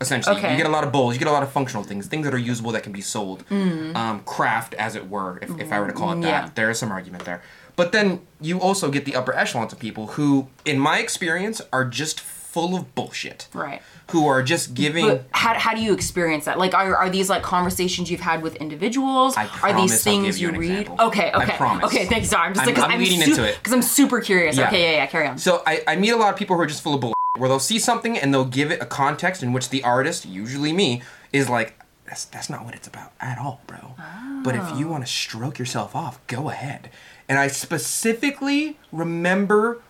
[0.01, 0.51] Essentially, Okay.
[0.51, 2.33] you get a lot of bowls, you get a lot of functional things, things that
[2.33, 5.87] are usable that can be sold, um, craft as it were, if, if I were
[5.87, 6.21] to call it that.
[6.21, 6.45] Mm-hmm.
[6.47, 6.49] Yeah.
[6.53, 7.41] There is some argument there,
[7.75, 11.85] but then you also get the upper echelons of people who, in my experience, are
[11.85, 13.81] just full of bullshit Right.
[14.11, 16.57] who are just giving But how, how do you experience that?
[16.57, 19.35] Like, are, are these like conversations you've had with individuals?
[19.35, 20.71] I are promise these I'll things you you read?
[20.81, 21.07] example.
[21.07, 21.85] Okay, I okay, promise.
[21.85, 22.05] okay.
[22.05, 22.47] Thanks, sorry.
[22.47, 23.55] I'm just I'm- like, 'cause I'm leading into it.
[23.57, 24.55] because I'm super curious.
[24.57, 24.67] Yeah.
[24.67, 25.05] Okay, yeah, yeah.
[25.07, 25.37] Carry on.
[25.37, 27.49] So I, I meet a lot of people who are just full of bull, where
[27.49, 31.01] they'll see something and they'll give it a context in which the artist, usually me,
[31.33, 33.95] is like, that's, that's not what it's about at all, bro.
[34.43, 34.77] But if Oh.
[34.77, 36.89] you want to stroke yourself off, go ahead.
[37.27, 39.81] And I specifically remember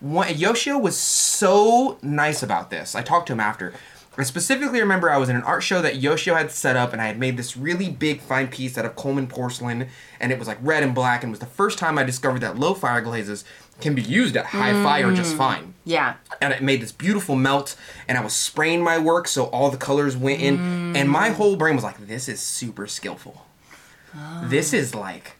[0.00, 2.94] one, Yoshio was so nice about this.
[2.94, 3.72] I talked to him after.
[4.16, 7.02] I specifically remember I was in an art show that Yoshio had set up, and
[7.02, 9.88] I had made this really big fine piece out of Coleman porcelain,
[10.20, 12.40] and it was like red and black, and it was the first time I discovered
[12.40, 13.44] that low fire glazes
[13.80, 15.38] can be used at high fire just mm.
[15.38, 15.74] fine.
[15.84, 16.14] Yeah.
[16.40, 17.76] and it made this beautiful melt
[18.08, 21.34] and i was spraying my work so all the colors went in and my mm.
[21.34, 23.44] whole brain was like this is super skillful.
[24.44, 25.32] This is like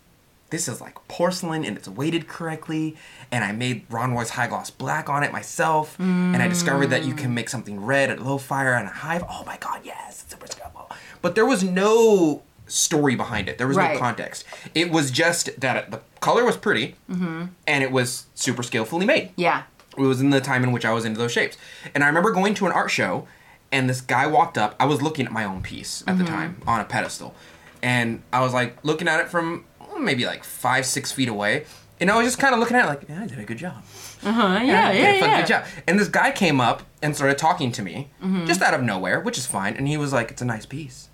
[0.54, 2.96] this is like porcelain and it's weighted correctly
[3.32, 7.04] and i made ron roy's high gloss black on it myself and i discovered that
[7.04, 9.24] you can make something red at low fire and a hive.
[9.28, 10.88] oh my god yes it's super skillful
[11.22, 13.94] but there was no story behind it there was Right.
[13.94, 19.06] no context it was just that the color was pretty and it was super skillfully
[19.06, 19.64] made Yeah.
[19.98, 21.56] it was in the time in which I was into those shapes.
[21.94, 23.28] And I remember going to an art show,
[23.70, 24.74] and this guy walked up.
[24.80, 26.34] I was looking at my own piece at the mm-hmm.
[26.34, 27.34] time on a pedestal,
[27.82, 29.64] and I was like looking at it from
[30.04, 31.64] maybe like five, six feet away,
[32.00, 33.58] and I was just kind of looking at it like, yeah, I did a good
[33.58, 33.82] job.
[34.24, 35.40] Uh, yeah, I yeah, did a yeah.
[35.40, 35.64] good job.
[35.86, 38.10] And this guy came up and started talking to me,
[38.46, 39.76] just out of nowhere, which is fine.
[39.76, 41.08] And he was like, "It's a nice piece."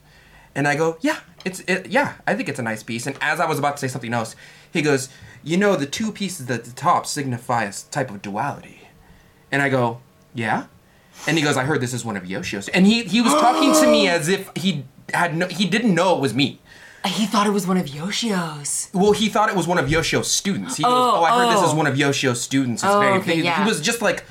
[0.55, 1.87] And I go, "Yeah, it's it.
[1.87, 4.15] Yeah, I think it's a nice piece." And as I was about to say something
[4.15, 4.37] else,
[4.73, 5.09] he goes,
[5.43, 8.89] "You know, the two pieces at the top signify a type of duality."
[9.53, 10.01] And I go,
[10.35, 10.67] "Yeah."
[11.27, 13.73] And he goes, "I heard this is one of Yoshio's." And he he was talking
[13.75, 16.61] to me as if he had no, he didn't know it was me.
[17.07, 18.91] He thought it was one of Yoshio's.
[18.93, 20.77] Well, he thought it was one of Yoshio's students.
[20.77, 21.69] He goes, Oh, "Oh, I heard this oh.
[21.69, 23.63] is one of Yoshio's students." It's Oh, very okay, he, yeah.
[23.63, 24.25] he was just like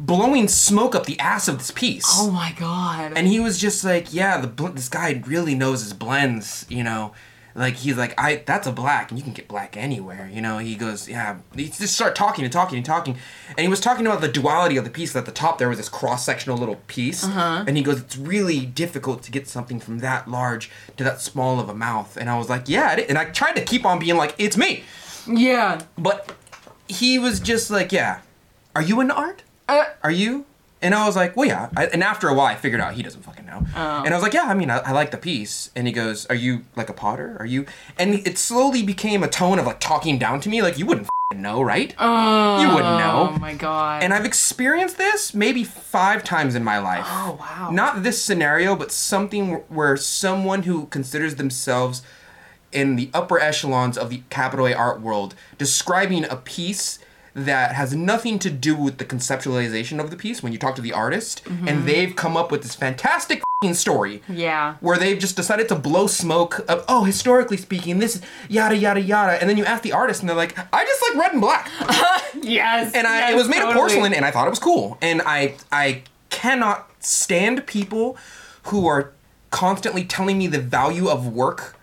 [0.00, 2.06] blowing smoke up the ass of this piece.
[2.08, 3.12] Oh my god.
[3.14, 6.82] And he was just like, "Yeah, the bl- this guy really knows his blends, you
[6.82, 7.12] know."
[7.54, 10.58] Like he's like, "I that's a black, and you can get black anywhere." You know,
[10.58, 13.16] he goes, "Yeah." He just start talking and talking and talking,
[13.50, 15.14] and he was talking about the duality of the piece.
[15.14, 18.66] At the top, there was this cross sectional little piece, and he goes, "It's really
[18.66, 22.36] difficult to get something from that large to that small of a mouth." And I
[22.36, 24.82] was like, "Yeah," it is." and I tried to keep on being like, "It's me."
[25.26, 25.80] yeah.
[25.96, 26.32] But
[26.88, 28.20] he was just like, yeah,
[28.76, 29.42] are you into art?
[29.68, 30.44] Uh, Are you?
[30.84, 31.70] And I was like, well, yeah.
[31.76, 33.64] I, and after a while, I figured out he doesn't fucking know.
[33.74, 34.02] Oh.
[34.04, 35.70] And I was like, yeah, I mean, I, I like the piece.
[35.74, 37.36] And he goes, are you like a potter?
[37.40, 37.64] Are you?
[37.98, 41.08] And it slowly became a tone of like talking down to me, like you wouldn't
[41.34, 41.94] know, right?
[41.98, 43.30] oh, you wouldn't oh, know.
[43.34, 44.02] Oh my god.
[44.02, 47.06] And I've experienced this maybe five times in my life.
[47.08, 47.70] Oh, wow.
[47.72, 52.02] Not this scenario, but something where someone who considers themselves
[52.72, 56.98] in the upper echelons of the capital A art world describing a piece
[57.34, 60.82] that has nothing to do with the conceptualization of the piece when you talk to
[60.82, 61.68] the artist Mm-hmm.
[61.68, 64.76] and they've come up with this fantastic fing story yeah.
[64.80, 69.32] where they've just decided to blow smoke of oh historically speaking this yada yada yada
[69.40, 71.68] and then you ask the artist and they're like i just like red and black
[72.42, 72.92] Yes.
[72.94, 74.98] and I, yes, it was made of porcelain, and I thought it was cool.
[75.00, 78.16] And I I cannot stand people
[78.64, 79.12] who are
[79.50, 81.76] constantly telling me the value of work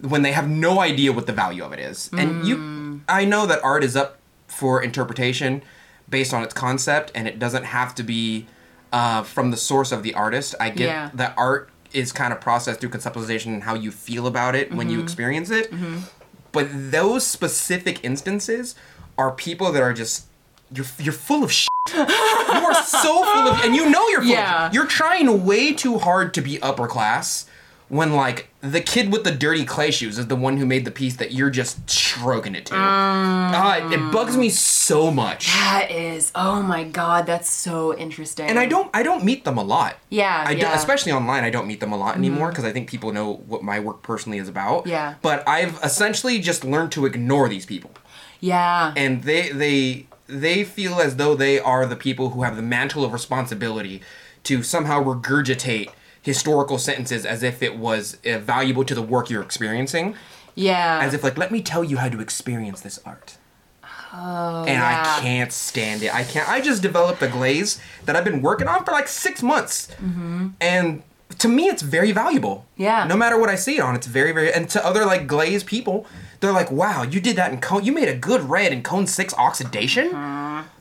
[0.00, 2.10] when they have no idea what the value of it is.
[2.12, 2.46] And Mm.
[2.46, 4.18] you, I know that art is up
[4.54, 5.62] for interpretation
[6.08, 8.46] based on its concept, and it doesn't have to be
[8.92, 10.54] uh, from the source of the artist.
[10.60, 11.10] I get Yeah.
[11.14, 14.88] that art is kind of processed through conceptualization and how you feel about it when
[14.90, 15.04] you Mm-hmm.
[15.04, 15.72] experience it.
[16.52, 18.74] But those specific instances
[19.18, 20.26] are people that are just
[20.72, 21.68] you're you're full of shit.
[21.94, 24.66] you are so full of and you know you're full Yeah.
[24.68, 27.46] of You're trying way too hard to be upper class
[27.88, 30.90] when like the kid with the dirty clay shoes is the one who made the
[30.90, 32.74] piece that you're just stroking it to.
[32.76, 35.46] Ah, it- it bugs me so much.
[35.48, 36.32] That is.
[36.34, 38.46] Oh my god, that's so interesting.
[38.48, 39.96] And I don't I don't meet them a lot.
[40.10, 40.64] Yeah, I yeah.
[40.64, 40.74] Mm-hmm.
[40.78, 43.62] especially online I don't meet them a lot anymore because I think people know what
[43.62, 44.86] my work personally is about.
[44.86, 45.14] Yeah.
[45.22, 47.90] But I've essentially just learned to ignore these people.
[48.40, 48.92] Yeah.
[48.96, 53.04] and they they they feel as though they are the people who have the mantle
[53.04, 54.00] of responsibility
[54.44, 55.90] to somehow regurgitate
[56.24, 60.16] historical sentences as if it was uh, valuable to the work you're experiencing
[60.54, 61.00] yeah.
[61.02, 63.36] as if like let me tell you how to experience this art
[64.16, 65.16] Oh, and yeah.
[65.18, 66.14] I can't stand it.
[66.14, 66.48] I can't.
[66.48, 70.50] I just developed a glaze that I've been working on for like six months, mm-hmm.
[70.60, 71.02] and
[71.38, 72.64] to me, it's very valuable.
[72.76, 73.06] Yeah.
[73.08, 74.52] No matter what I see it on, it's very, very.
[74.52, 76.06] And to other like glaze people,
[76.38, 77.84] they're like, "Wow, you did that in cone.
[77.84, 80.12] You made a good red in cone six oxidation.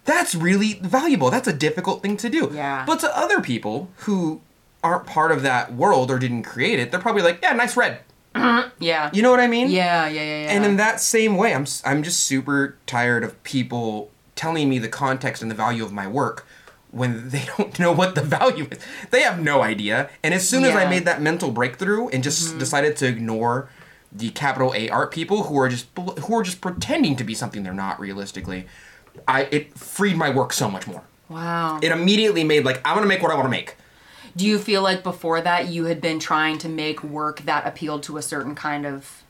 [0.06, 1.32] That's really valuable.
[1.32, 2.84] That's a difficult thing to do." Yeah.
[2.86, 4.42] But to other people who
[4.84, 8.00] aren't part of that world or didn't create it, they're probably like, "Yeah, nice red."
[8.80, 9.10] Yeah.
[9.14, 9.70] You know what I mean?
[9.70, 10.52] Yeah, yeah, yeah, yeah.
[10.52, 14.90] And in that same way, I'm I'm just super tired of people telling me the
[14.90, 16.46] context and the value of my work
[16.92, 18.80] when they don't know what the value is.
[19.12, 20.10] They have no idea.
[20.24, 20.82] And as soon as I Yeah.
[20.82, 20.90] Mm-hmm.
[20.90, 23.70] made that mental breakthrough and just decided to ignore
[24.12, 27.64] the capital A art people who are just who are just pretending to be something
[27.64, 28.66] they're not realistically,
[29.28, 31.04] I it freed my work so much more.
[31.30, 31.80] wow.
[31.82, 33.76] It immediately made like I'm gonna make what I want to make.
[34.36, 38.04] Do you feel like before that you had been trying to make work that appealed
[38.04, 39.24] to a certain kind of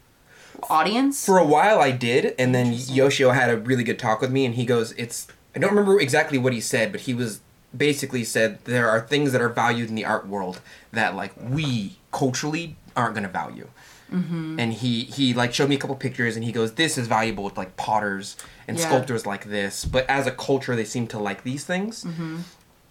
[0.69, 1.25] audience?
[1.25, 4.45] For a while I did, and then Yoshio had a really good talk with me,
[4.45, 7.41] and he goes, "It's." I don't remember exactly what he said, but he was
[7.75, 10.61] basically said there are things that are valued in the art world
[10.91, 13.67] that like we culturally aren't gonna value.
[14.11, 14.59] Mm-hmm.
[14.59, 17.43] And he he like showed me a couple pictures, and he goes, "This is valuable
[17.43, 18.37] with like potters
[18.67, 18.85] and Yeah.
[18.85, 22.37] sculptors like this, but as a culture, they seem to like these things." Mm-hmm.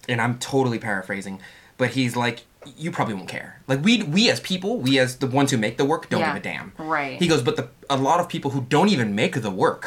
[0.09, 1.39] And I'm totally paraphrasing,
[1.83, 2.39] but he's like,
[2.79, 3.61] "You probably won't care.
[3.67, 6.33] Like we we as people, we as the ones who make the work, don't Yeah.
[6.35, 7.19] give a damn." Right.
[7.23, 9.85] He goes, but the a lot of people who don't even make the work,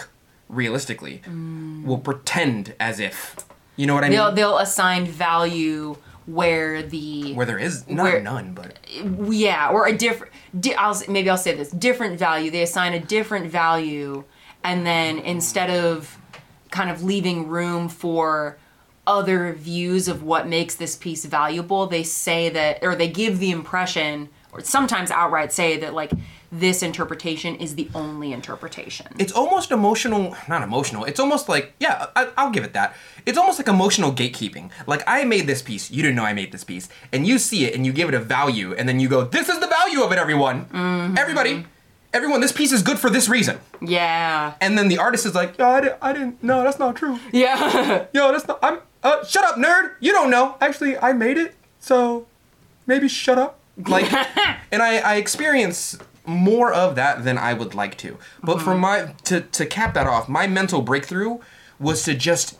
[0.49, 1.83] realistically, mm.
[1.85, 3.35] will pretend as if.
[3.77, 4.17] You know what I mean?
[4.17, 8.79] They'll they'll assign value where the Where there is not Where- none, but
[9.29, 12.99] yeah or a different di- I'll maybe I'll say this different value they assign a
[12.99, 14.23] different value
[14.63, 16.17] and then instead of
[16.71, 18.57] kind of leaving room for
[19.07, 23.51] other views of what makes this piece valuable they say that or they give the
[23.51, 26.11] impression or sometimes outright say that like
[26.51, 30.35] this interpretation is the only interpretation it's almost emotional.
[30.47, 31.05] Not emotional.
[31.05, 32.95] It's almost like yeah, I, I'll give it that.
[33.25, 34.69] It's almost like emotional gatekeeping.
[34.87, 37.65] Like I made this piece, you didn't know I made this piece, and you see
[37.65, 40.03] it and you give it a value, and then you go, "This is the value
[40.03, 41.17] of it, everyone, mm-hmm.
[41.17, 41.65] everybody."
[42.13, 43.59] Everyone, this piece is good for this reason.
[43.81, 46.41] yeah And then the artist is like, "Yo, I didn't, I didn't.
[46.41, 47.19] No, that's not true.
[47.33, 48.59] yeah Yo, that's not.
[48.63, 48.79] I'm.
[49.05, 49.91] Uh, shut up, nerd.
[49.99, 50.55] You don't know.
[50.59, 52.25] Actually, I made it, so
[52.87, 53.59] maybe shut up.
[53.87, 54.11] Like,
[54.71, 58.17] and I, I experience more of that than I would like to.
[58.43, 61.37] But for my to to cap that off, my mental breakthrough
[61.79, 62.57] was to just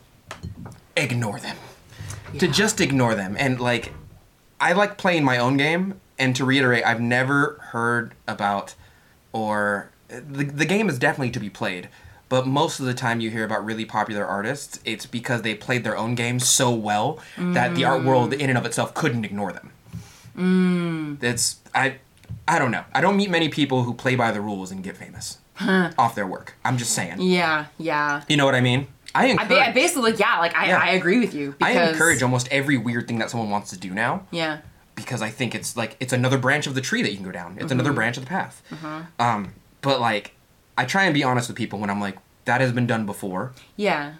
[0.96, 1.58] ignore them.
[2.38, 3.94] To just ignore them and like,
[4.60, 6.00] I like playing my own game.
[6.18, 8.76] And to reiterate, I've never heard about
[9.34, 11.90] or the, the game is definitely to be played
[12.30, 15.84] but most of the time you hear about really popular artists it's because they played
[15.84, 19.52] their own game so well that the art world in and of itself couldn't ignore
[19.52, 19.72] them.
[20.38, 21.24] Mm.
[21.24, 21.96] it's i
[22.48, 22.84] i don't know.
[22.94, 25.38] I don't meet many people who play by the rules and get famous
[25.98, 26.56] off their work.
[26.66, 27.22] I'm just saying.
[27.22, 28.24] Yeah yeah.
[28.28, 28.88] You know what i mean?
[29.14, 30.80] I I, encourage, I basically yeah like I, Yeah.
[30.80, 33.94] I agree with you I encourage almost every weird thing that someone wants to do
[33.94, 34.60] now yeah.
[34.96, 37.32] because I think it's like it's another branch of the tree that you can go
[37.32, 37.58] down.
[37.60, 38.62] It's another branch of the path.
[39.20, 40.35] Um, but like,
[40.78, 43.54] I try and be honest with people when I'm like, that has been done before,
[43.76, 44.14] yeah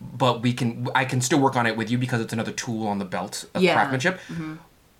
[0.00, 2.86] but we can I can still work on it with you because it's another tool
[2.86, 3.74] on the belt of Yeah.
[3.74, 4.20] craftsmanship.
[4.28, 4.56] Mm-hmm.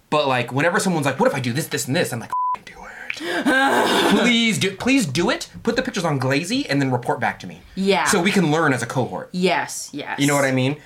[0.09, 2.13] But like, whenever someone's like, what if I do this, this, and this?
[2.13, 3.45] I'm like, "F***ing do it.
[4.23, 5.51] please do, please do it.
[5.63, 7.61] Put the pictures on Glazy and then report back to me.
[7.75, 8.05] Yeah.
[8.05, 9.29] So we can learn as a cohort.
[9.33, 10.19] Yes, yes.
[10.19, 10.77] You know what I mean?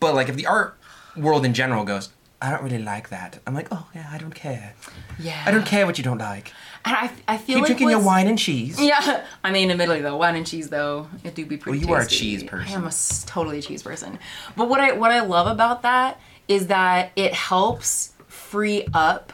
[0.00, 0.76] But like, if the art
[1.16, 2.10] world in general goes,
[2.42, 3.38] I don't really like that.
[3.46, 4.74] I'm like, oh yeah, I don't care.
[5.18, 5.42] Yeah.
[5.46, 6.52] I don't care what you don't like.
[6.86, 8.78] And I, I feel Keep like drinking your wine and cheese.
[8.80, 11.78] Yeah, I mean, admittedly though, wine and cheese though, it do be pretty.
[11.78, 12.72] Well, you are a cheese person.
[12.72, 12.92] I am a
[13.26, 14.18] totally a cheese person.
[14.56, 19.32] But what I what I love about that is that it helps free up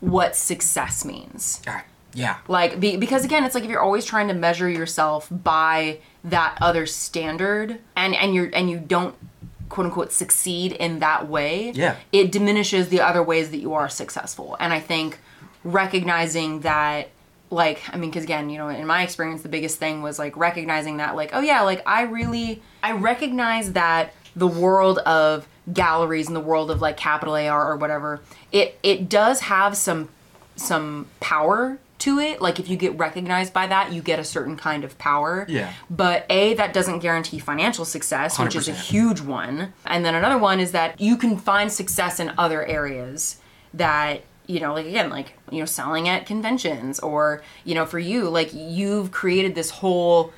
[0.00, 1.62] what success means.
[1.68, 1.84] Ah,
[2.14, 2.38] yeah.
[2.48, 6.58] Like be, because again, it's like if you're always trying to measure yourself by that
[6.60, 9.14] other standard, and and you're and you don't
[9.68, 11.94] quote unquote succeed in that way, Yeah.
[12.10, 14.56] it diminishes the other ways that you are successful.
[14.58, 15.20] And I think
[15.72, 17.08] recognizing that
[17.50, 20.36] like i mean because again you know in my experience the biggest thing was like
[20.36, 26.26] recognizing that like oh yeah like i really i recognize that the world of galleries
[26.26, 28.20] and the world of like capital ar or whatever
[28.52, 30.08] it it does have some
[30.56, 32.40] some power to it.
[32.40, 35.46] Like if you get recognized by that you get a certain kind of power.
[35.48, 35.72] Yeah.
[35.90, 39.72] but a that doesn't guarantee financial success which is a huge one.
[39.84, 43.38] And then another one is that you can find success in other areas
[43.74, 47.98] that you know like again like you know selling at conventions or you know for
[47.98, 50.32] you like you've created this whole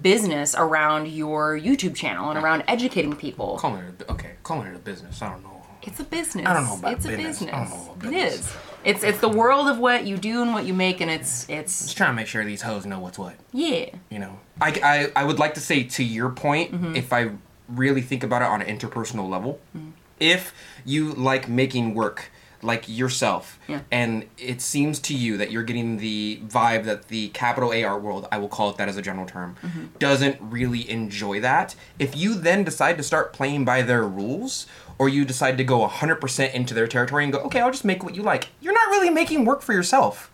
[0.00, 4.74] business around your youtube channel and around educating people Calling it a, okay, calling it
[4.74, 5.20] a business.
[5.22, 5.48] I don't know.
[5.84, 6.46] It's a business.
[6.46, 7.40] I don't know about it's business.
[7.42, 7.88] a business.
[7.98, 8.34] business.
[8.34, 8.56] is.
[8.84, 11.82] It's it's the world of what you do and what you make, and it's it's
[11.86, 13.34] Just trying to make sure these hoes know what's what.
[13.52, 13.86] yeah.
[14.08, 16.94] You know, I, I, I would like to say to your point, Mm-hmm.
[16.96, 17.30] if I
[17.68, 19.90] really think about it on an interpersonal level, Mm-hmm.
[20.20, 22.30] if you like making work
[22.62, 23.80] like yourself, Yeah.
[23.90, 28.02] and it seems to you that you're getting the vibe that the capital A art
[28.02, 29.84] world, I will call it that as a general term, Mm-hmm.
[29.98, 34.66] doesn't really enjoy that, if you then decide to start playing by their rules,
[34.98, 38.04] or you decide to go 100% into their territory and go, okay, I'll just make
[38.04, 40.30] what you like, you're not really making work for yourself.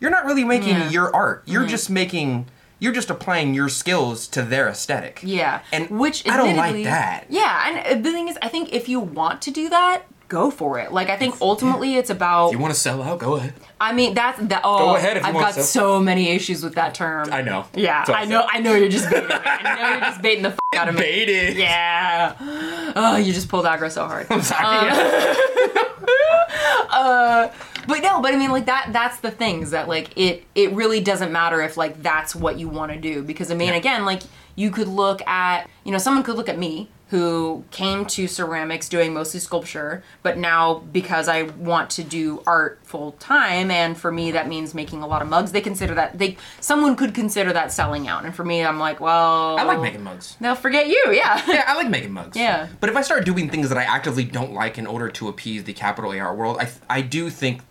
[0.00, 0.90] You're not really making Yeah.
[0.90, 1.42] your art.
[1.46, 2.46] You're just making
[2.82, 5.20] you're just applying your skills to their aesthetic.
[5.22, 5.60] Yeah.
[5.70, 7.26] And which I don't like that.
[7.28, 10.78] Yeah, and the thing is, I think if you want to do that, go for
[10.78, 10.92] it.
[10.92, 12.46] Like I think ultimately it's about.
[12.46, 13.52] If you want to sell out, go ahead.
[13.78, 14.62] I mean, that's that.
[14.64, 17.30] Oh, Go ahead if you I've got so many issues with that term.
[17.32, 17.66] I know.
[17.74, 18.46] Yeah, I know.
[18.48, 19.34] I know you're just baiting me.
[19.34, 21.00] I know you're just baiting the f- out of me.
[21.02, 21.56] Baited.
[21.58, 22.36] Yeah.
[22.96, 24.26] Oh, you just pulled aggro so hard.
[24.30, 24.88] I'm sorry.
[24.88, 25.34] Uh,
[26.90, 27.52] uh,
[27.88, 28.90] but no, but I mean, like that.
[28.92, 30.44] That's the things that like it.
[30.54, 33.68] It really doesn't matter if like that's what you want to do because I mean,
[33.68, 33.76] Yeah.
[33.76, 34.22] again, like
[34.56, 38.88] you could look at you know someone could look at me who came to ceramics
[38.88, 44.12] doing mostly sculpture, but now because I want to do art full time, and for
[44.12, 45.50] me that means making a lot of mugs.
[45.50, 49.00] They consider that they someone could consider that selling out, and for me, I'm like,
[49.00, 50.36] well, I like making mugs.
[50.40, 51.42] They'll forget you, yeah.
[51.50, 52.36] Yeah, I like making mugs.
[52.36, 52.68] Yeah.
[52.78, 55.64] But if I start doing things that I actively don't like in order to appease
[55.64, 57.62] the capital AR world, I, I do think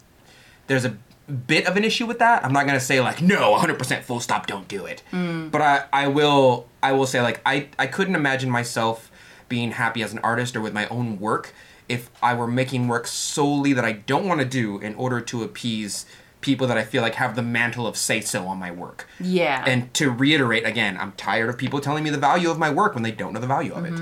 [0.67, 0.97] there's a
[1.29, 2.43] bit of an issue with that.
[2.43, 5.01] I'm not gonna say like no, 100% full stop, don't do it.
[5.13, 5.49] Mm.
[5.49, 9.08] But I, I will I will say like I, I couldn't imagine myself
[9.49, 11.53] being happy as an artist or with my own work
[11.87, 15.41] if I were making work solely that I don't want to do in order to
[15.43, 16.05] appease
[16.41, 19.07] people that I feel like have the mantle of say so on my work.
[19.19, 19.63] Yeah.
[19.67, 22.93] And to reiterate again, I'm tired of people telling me the value of my work
[22.93, 23.93] when they don't know the value of it,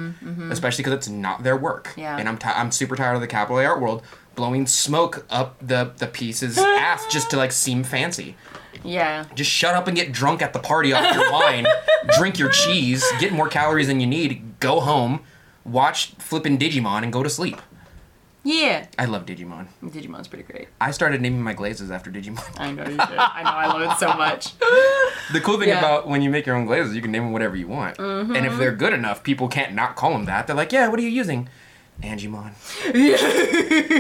[0.52, 1.88] especially because it's not their work.
[1.88, 2.18] Mm-hmm, Yeah.
[2.18, 4.04] And I'm ti I'm super tired of the capital A art world
[4.36, 8.36] blowing smoke up the the piece's ass just to like seem fancy.
[8.84, 9.26] yeah.
[9.34, 11.66] Just shut up and get drunk at the party off your wine,
[12.18, 15.22] drink your cheese, get more calories than you need, go home,
[15.68, 17.62] watch flipping Digimon, and go to sleep.
[18.44, 18.86] Yeah.
[18.98, 19.68] I love Digimon.
[19.84, 20.70] Digimon's pretty great.
[20.80, 22.42] I started naming my glazes after Digimon.
[22.60, 23.00] I know you did.
[23.00, 23.50] I know.
[23.50, 24.58] I love it so much.
[25.34, 25.80] The cool thing Yeah.
[25.80, 27.98] about when you make your own glazes, you can name them whatever you want.
[28.00, 28.46] And Mm-hmm.
[28.46, 30.48] if they're good enough, people can't not call them that.
[30.48, 31.50] They're like, yeah, what are you using?
[32.02, 32.52] Angemon.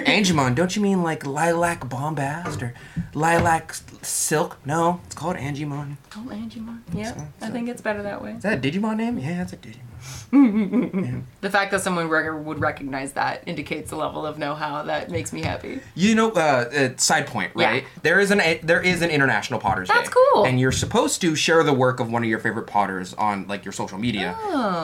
[0.05, 2.73] Angemon, don't you mean like lilac bombast or
[3.13, 4.57] lilac silk?
[4.65, 5.97] No, it's called Angemon.
[6.15, 6.79] Oh, Angemon.
[6.93, 8.33] Yeah, So- I think it's better that way.
[8.33, 9.17] Is that a Digimon name?
[9.17, 9.81] Yeah, it's a Digimon.
[11.41, 15.33] The fact that someone rec- would recognize that indicates a level of know-how that makes
[15.33, 15.79] me happy.
[15.95, 16.39] You know, uh,
[16.93, 17.67] uh, side point, Yeah.
[17.71, 17.83] right?
[18.03, 20.15] There is an a, there is an International Potters That's Day.
[20.33, 20.45] cool.
[20.45, 23.65] And you're supposed to share the work of one of your favorite potters on like
[23.65, 24.35] your social media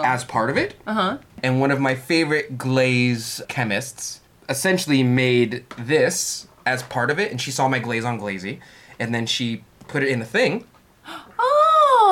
[0.03, 0.75] as part of it.
[0.87, 1.17] Uh huh.
[1.43, 7.41] And one of my favorite glaze chemists essentially made this as part of it, and
[7.41, 8.61] she saw my glaze on Glazy,
[8.97, 10.65] and then she put it in a thing.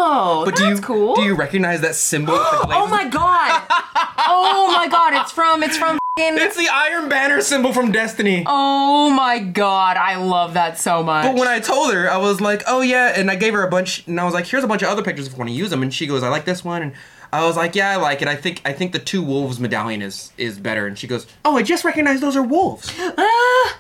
[0.04, 1.16] Oh, But that's do you cool.
[1.16, 2.34] do you recognize that symbol?
[2.34, 2.78] with the glaze?
[2.82, 3.62] oh my god!
[4.18, 5.14] oh my god!
[5.22, 5.98] It's from it's from.
[6.18, 8.44] It's the Iron Banner symbol from Destiny.
[8.48, 9.98] Oh my god!
[9.98, 11.26] I love that so much.
[11.26, 13.70] But when I told her, I was like, "Oh yeah," and I gave her a
[13.70, 15.56] bunch, and I was like, "Here's a bunch of other pictures if you want to
[15.56, 16.94] use them." And she goes, "I like this one," and
[17.34, 18.28] I was like, "Yeah, I like it.
[18.28, 21.58] I think I think the two wolves medallion is is better." And she goes, "Oh,
[21.58, 23.78] I just recognized those are wolves." Ah!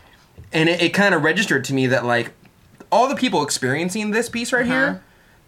[0.54, 2.32] and it, it kind of registered to me that like
[2.92, 5.02] all the people experiencing this piece right here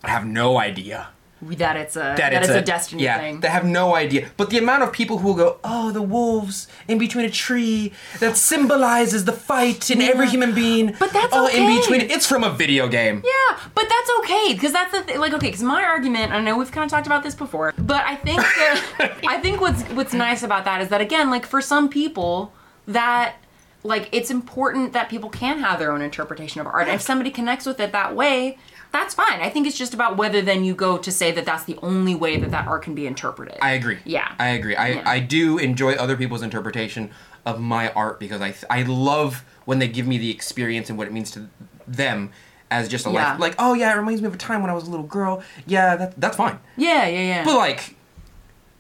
[0.03, 1.09] have no idea
[1.55, 3.39] that it's a that, that, it's, it's a, destiny yeah, thing.
[3.39, 4.29] They have no idea.
[4.37, 7.93] But the amount of people who will go, "Oh, the wolves in between a tree
[8.19, 12.01] that symbolizes the fight in every human being." But that's oh, in between.
[12.01, 13.23] It's from a video game.
[13.25, 15.19] Yeah, but that's okay because that's the thing.
[15.19, 18.03] Like, okay, because my argument, I know we've kind of talked about this before, but
[18.05, 21.61] I think that I think what's what's nice about that is that again, like for
[21.61, 22.53] some people,
[22.87, 23.35] that
[23.83, 26.87] like it's important that people can have their own interpretation of art.
[26.87, 28.57] And if somebody connects with it that way,
[28.93, 29.41] that's fine.
[29.41, 32.15] I think it's just about whether then you go to say that that's the only
[32.15, 33.57] way that that art can be interpreted.
[33.61, 33.97] I agree.
[34.05, 34.33] Yeah.
[34.39, 34.75] I agree.
[34.77, 35.03] I, Yeah.
[35.05, 37.11] I do enjoy other people's interpretation
[37.45, 41.07] of my art because I I love when they give me the experience and what
[41.07, 41.49] it means to
[41.87, 42.31] them
[42.71, 43.31] as just a Yeah.
[43.31, 43.39] life.
[43.39, 45.43] Like, oh yeah, it reminds me of a time when I was a little girl.
[45.65, 46.59] Yeah, that, that's fine.
[46.77, 47.43] yeah, yeah, yeah.
[47.43, 47.95] But like,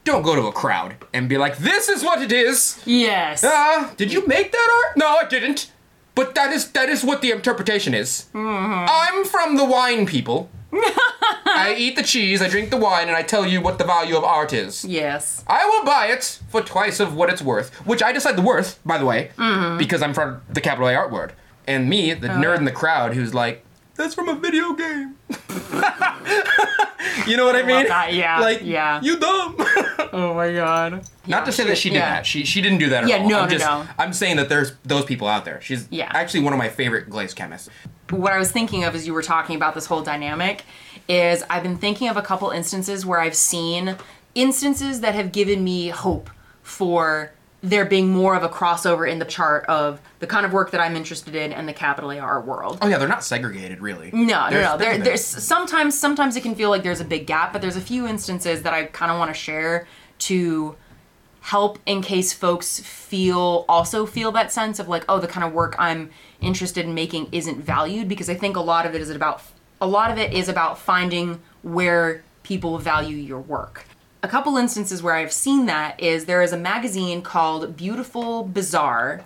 [0.05, 3.43] don't go to a crowd and be like, "This is what it is." yes.
[3.43, 4.97] Ah, did you make that art?
[4.97, 5.71] No, I didn't.
[6.15, 8.27] But that is that is what the interpretation is.
[8.33, 8.85] Mm-hmm.
[8.89, 10.49] I'm from the wine people.
[10.75, 14.17] I eat the cheese, I drink the wine, and I tell you what the value
[14.17, 14.83] of art is.
[14.83, 15.43] yes.
[15.47, 18.79] I will buy it for twice of what it's worth, which I decide the worth,
[18.85, 19.77] by the way, Mm-hmm.
[19.77, 21.33] because I'm from the capital A art word.
[21.67, 23.63] And me, the nerd in the crowd, who's like,
[23.95, 25.15] "That's from a video game."
[27.27, 27.87] you know what I, mean?
[27.87, 29.01] that, yeah, Like, yeah.
[29.01, 29.55] You dumb.
[30.13, 31.07] oh my god.
[31.27, 32.15] Not to say that she did yeah.
[32.15, 32.25] that.
[32.25, 33.29] She she didn't do that at Yeah, all.
[33.29, 33.87] no, I'm no, just, no.
[33.97, 35.61] I'm saying that there's those people out there.
[35.61, 36.09] She's Yeah.
[36.13, 37.69] actually one of my favorite glaze chemists.
[38.09, 40.63] what I was thinking of as you were talking about this whole dynamic
[41.07, 43.95] is I've been thinking of a couple instances where I've seen
[44.35, 46.29] instances that have given me hope
[46.61, 47.31] for
[47.65, 50.81] there being more of a crossover in the chart of the kind of work that
[50.81, 52.77] I'm interested in and the capital A art world.
[52.81, 54.11] Oh yeah, they're not segregated really.
[54.11, 54.77] No, no, There's- no.
[54.77, 57.77] There, there's- there's sometimes sometimes it can feel like there's a big gap, but there's
[57.77, 59.87] a few instances that I kind of want to share
[60.19, 60.75] to
[61.41, 65.53] help in case folks feel also feel that sense of like, oh, the kind of
[65.53, 66.09] work I'm
[66.41, 69.41] interested in making isn't valued because I think a lot of it is about
[69.81, 73.85] a lot of it is about finding where people value your work.
[74.23, 79.25] A couple instances where I've seen that is there is a magazine called Beautiful Bizarre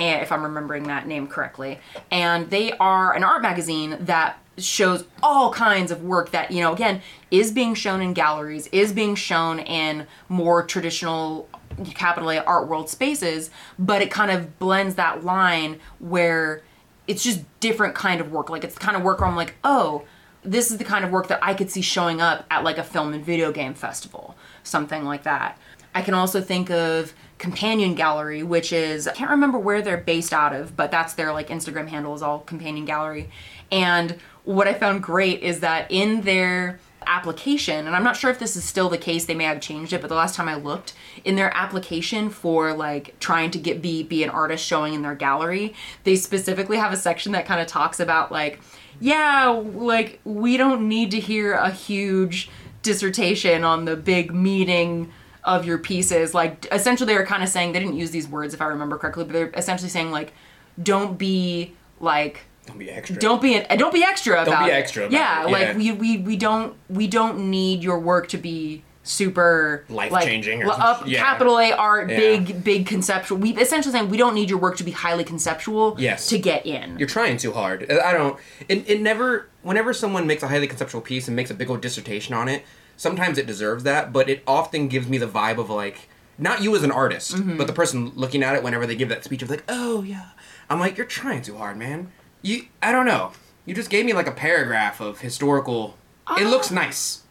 [0.00, 1.78] if I'm remembering that name correctly.
[2.10, 6.72] And they are an art magazine that shows all kinds of work that, you know,
[6.72, 11.48] again, is being shown in galleries, is being shown in more traditional
[11.94, 16.62] capital A art world spaces, but it kind of blends that line where
[17.06, 18.50] it's just different kind of work.
[18.50, 20.04] Like it's the kind of work where I'm like, oh,
[20.44, 22.82] this is the kind of work that I could see showing up at like a
[22.82, 25.58] film and video game festival, something like that.
[25.94, 30.32] I can also think of Companion Gallery, which is I can't remember where they're based
[30.32, 33.30] out of, but that's their like Instagram handle is all Companion Gallery.
[33.70, 38.38] And what I found great is that in their application, and I'm not sure if
[38.38, 40.54] this is still the case, they may have changed it, but the last time I
[40.54, 45.02] looked, in their application for like trying to get be be an artist showing in
[45.02, 45.74] their gallery,
[46.04, 48.60] they specifically have a section that kind of talks about like,
[49.02, 52.48] yeah, like we don't need to hear a huge
[52.82, 56.34] dissertation on the big meeting of your pieces.
[56.34, 59.24] Like essentially they're kind of saying they didn't use these words if I remember correctly,
[59.24, 60.32] but they're essentially saying like
[60.80, 63.16] don't be like Don't be extra.
[63.16, 66.18] don't be an, don't be extra about be extra about yeah, it, like we, we
[66.18, 71.18] we don't we don't need your work to be super Life-changing like, some- up yeah.
[71.20, 72.16] capital A art Yeah.
[72.16, 73.38] big big conceptual.
[73.38, 76.28] We essentially saying we don't need your work to be highly conceptual Yes.
[76.28, 76.98] to get in.
[76.98, 77.90] You're trying too hard.
[77.90, 78.38] I don't.
[78.68, 79.48] It, it never.
[79.62, 82.64] Whenever someone makes a highly conceptual piece and makes a big old dissertation on it,
[82.96, 86.74] sometimes it deserves that, but it often gives me the vibe of like not you
[86.74, 87.56] as an artist, Mm-hmm.
[87.58, 90.28] but the person looking at it whenever they give that speech of like, oh yeah.
[90.70, 92.10] I'm like, you're trying too hard, man.
[92.40, 92.66] You.
[92.82, 93.32] I don't know.
[93.66, 95.96] You just gave me like a paragraph of historical.
[96.38, 97.22] It looks nice.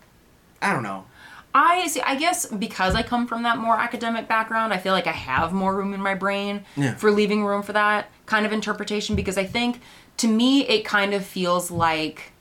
[0.62, 1.06] I don't know.
[1.54, 2.02] I see.
[2.02, 5.52] I guess because I come from that more academic background, I feel like I have
[5.52, 6.96] more room in my brain Yeah.
[6.96, 9.16] for leaving room for that kind of interpretation.
[9.16, 9.82] Because I think,
[10.18, 12.32] to me, it kind of feels like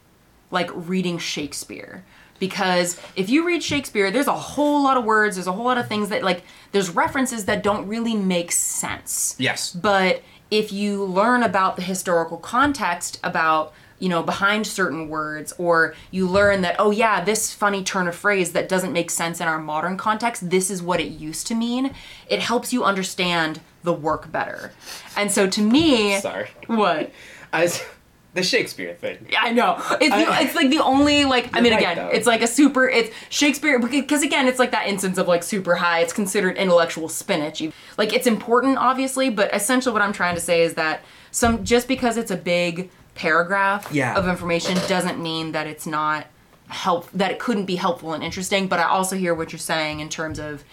[0.53, 2.05] like reading Shakespeare.
[2.41, 5.77] Because if you read Shakespeare, there's a whole lot of words, there's a whole lot
[5.79, 6.43] of things that like
[6.73, 9.35] there's references that don't really make sense.
[9.39, 9.73] Yes.
[9.73, 15.95] But if you learn about the historical context about, you know, behind certain words, or
[16.11, 19.47] you learn that, oh yeah, this funny turn of phrase that doesn't make sense in
[19.47, 21.95] our modern context, this is what it used to mean,
[22.29, 24.73] it helps you understand the work better.
[25.17, 26.49] And so to me, Sorry.
[26.67, 27.13] what?
[27.53, 27.83] I was,
[28.33, 29.27] the Shakespeare thing.
[29.31, 29.75] Yeah, I know.
[30.01, 32.09] It's I- it's like the only like I mean right, again, though.
[32.09, 35.75] it's like a super it's Shakespeare because again, it's like that instance of like super
[35.75, 36.01] high.
[36.01, 37.61] It's considered intellectual spinach.
[37.99, 41.89] Like it's important obviously, but essentially what I'm trying to say is that some just
[41.89, 44.15] because it's a big paragraph Yeah.
[44.17, 46.27] of information doesn't mean that it's not
[46.69, 50.01] help that it couldn't be helpful and interesting, but I also hear what you're saying
[50.01, 50.65] in terms of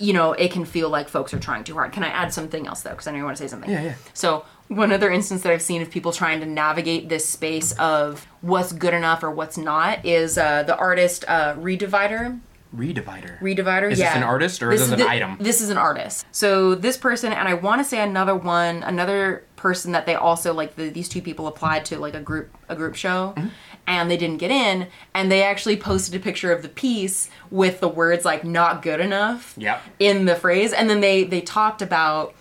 [0.00, 1.90] you know, it can feel like folks are trying too hard.
[1.90, 2.90] Can I add something else though?
[2.90, 3.68] Because I know you want to say something.
[3.68, 3.94] Yeah, yeah.
[4.14, 8.24] So one other instance that I've seen of people trying to navigate this space of
[8.40, 12.38] what's good enough or what's not is uh, the artist uh, Redivider.
[12.76, 13.38] Redivider.
[13.40, 14.10] Redivider, Is yeah.
[14.10, 15.36] this an artist or is this an item?
[15.40, 16.26] This is an artist.
[16.32, 20.52] So this person, and I want to say another one, another person that they also
[20.52, 20.76] like.
[20.76, 23.48] The, these two people applied to like a group a group show, Mm-hmm.
[23.86, 24.86] and they didn't get in.
[25.14, 29.00] And they actually posted a picture of the piece with the words like "not good
[29.00, 29.80] enough" Yep.
[29.98, 32.34] in the phrase, and then they they talked about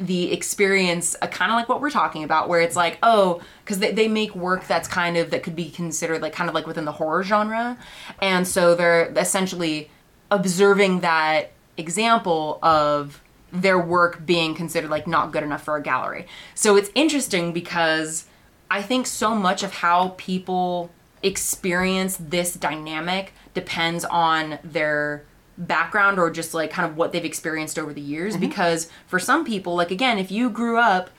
[0.00, 3.80] the experience uh, kind of like what we're talking about where it's like oh because
[3.80, 6.66] they, they make work that's kind of that could be considered like kind of like
[6.66, 7.76] within the horror genre.
[8.20, 9.90] And so they're essentially
[10.30, 13.22] observing that example of
[13.52, 16.26] their work being considered like not good enough for a gallery.
[16.54, 18.26] So it's interesting because
[18.70, 20.90] i think so much of how people
[21.22, 25.24] experience this dynamic depends on their
[25.58, 28.48] background or just like kind of what they've experienced over the years mm-hmm.
[28.48, 31.10] because for some people like again if you grew up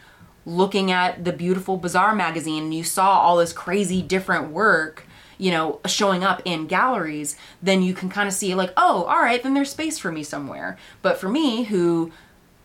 [0.45, 5.05] looking at the beautiful Bizarre magazine and you saw all this crazy different work
[5.37, 9.19] you know showing up in galleries then you can kind of see like oh all
[9.19, 12.09] right then there's space for me somewhere but for me who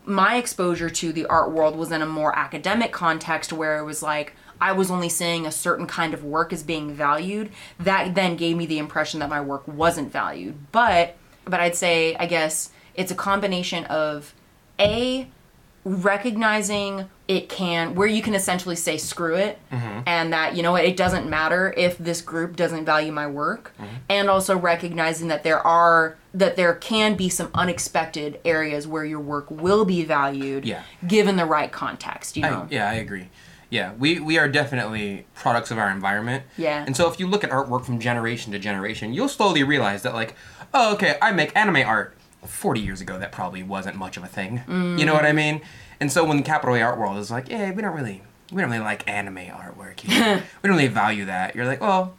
[0.05, 4.01] my exposure to the art world was in a more academic context where it was
[4.01, 7.51] like I was only seeing a certain kind of work as being valued.
[7.77, 10.71] That then gave me the impression that my work wasn't valued.
[10.71, 14.33] But but I'd say I guess it's a combination of
[14.79, 15.27] a
[15.85, 19.99] recognizing it can where you can essentially say screw it mm-hmm.
[20.07, 23.71] and that you know what it doesn't matter if this group doesn't value my work
[23.79, 23.95] mm-hmm.
[24.09, 29.19] and also recognizing that there are that there can be some unexpected areas where your
[29.19, 30.81] work will be valued Yeah.
[31.07, 33.29] given the right context you I, know yeah, I agree.
[33.69, 36.43] Yeah, we, we are definitely products of our environment.
[36.55, 36.85] Yeah.
[36.85, 40.13] And so if you look at artwork from generation to generation, you'll slowly realize that,
[40.13, 40.35] like,
[40.73, 42.11] oh, okay, I make anime art.
[42.45, 44.61] 40 years ago, that probably wasn't much of a thing.
[44.99, 45.61] You know what I mean?
[45.99, 48.61] And so when the Capital A Art World is like, yeah, we don't really, we
[48.61, 50.43] don't really like anime artwork here.
[50.61, 51.55] we don't really value that.
[51.55, 52.13] You're like, well,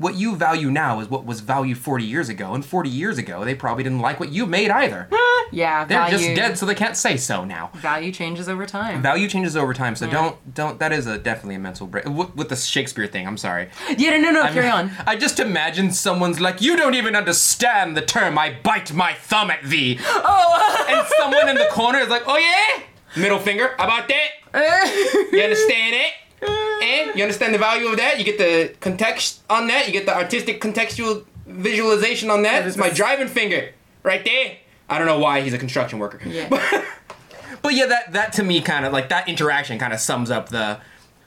[0.00, 2.54] what you value now is what was valued 40 years ago.
[2.54, 5.08] And 40 years ago, they probably didn't like what you made either.
[5.52, 7.70] yeah They're value, just dead, so they can't say so now.
[7.74, 9.02] Value changes over time.
[9.02, 12.34] Value changes over time so don't don't that is a definitely a mental break with,
[12.34, 13.68] with the shakespeare thing i'm sorry.
[13.98, 14.90] Yeah no no no I carry on.
[15.06, 19.50] I just imagine someone's like you don't even understand the term i bite my thumb
[19.50, 19.98] at thee.
[20.00, 20.86] Oh.
[20.90, 22.82] And someone in the corner is like oh yeah?
[23.20, 24.28] Middle finger about that?
[25.32, 26.12] You understand it
[26.42, 28.18] and you understand the value of that?
[28.18, 29.86] You get the context on that?
[29.86, 32.66] You get the artistic contextual visualization on that?
[32.66, 33.72] It's my driving finger
[34.02, 34.56] right there.
[34.88, 36.20] I don't know why he's a construction worker.
[36.26, 36.84] Yeah.
[37.62, 40.48] But yeah, that that to me kind of like that interaction kind of sums up
[40.48, 40.80] the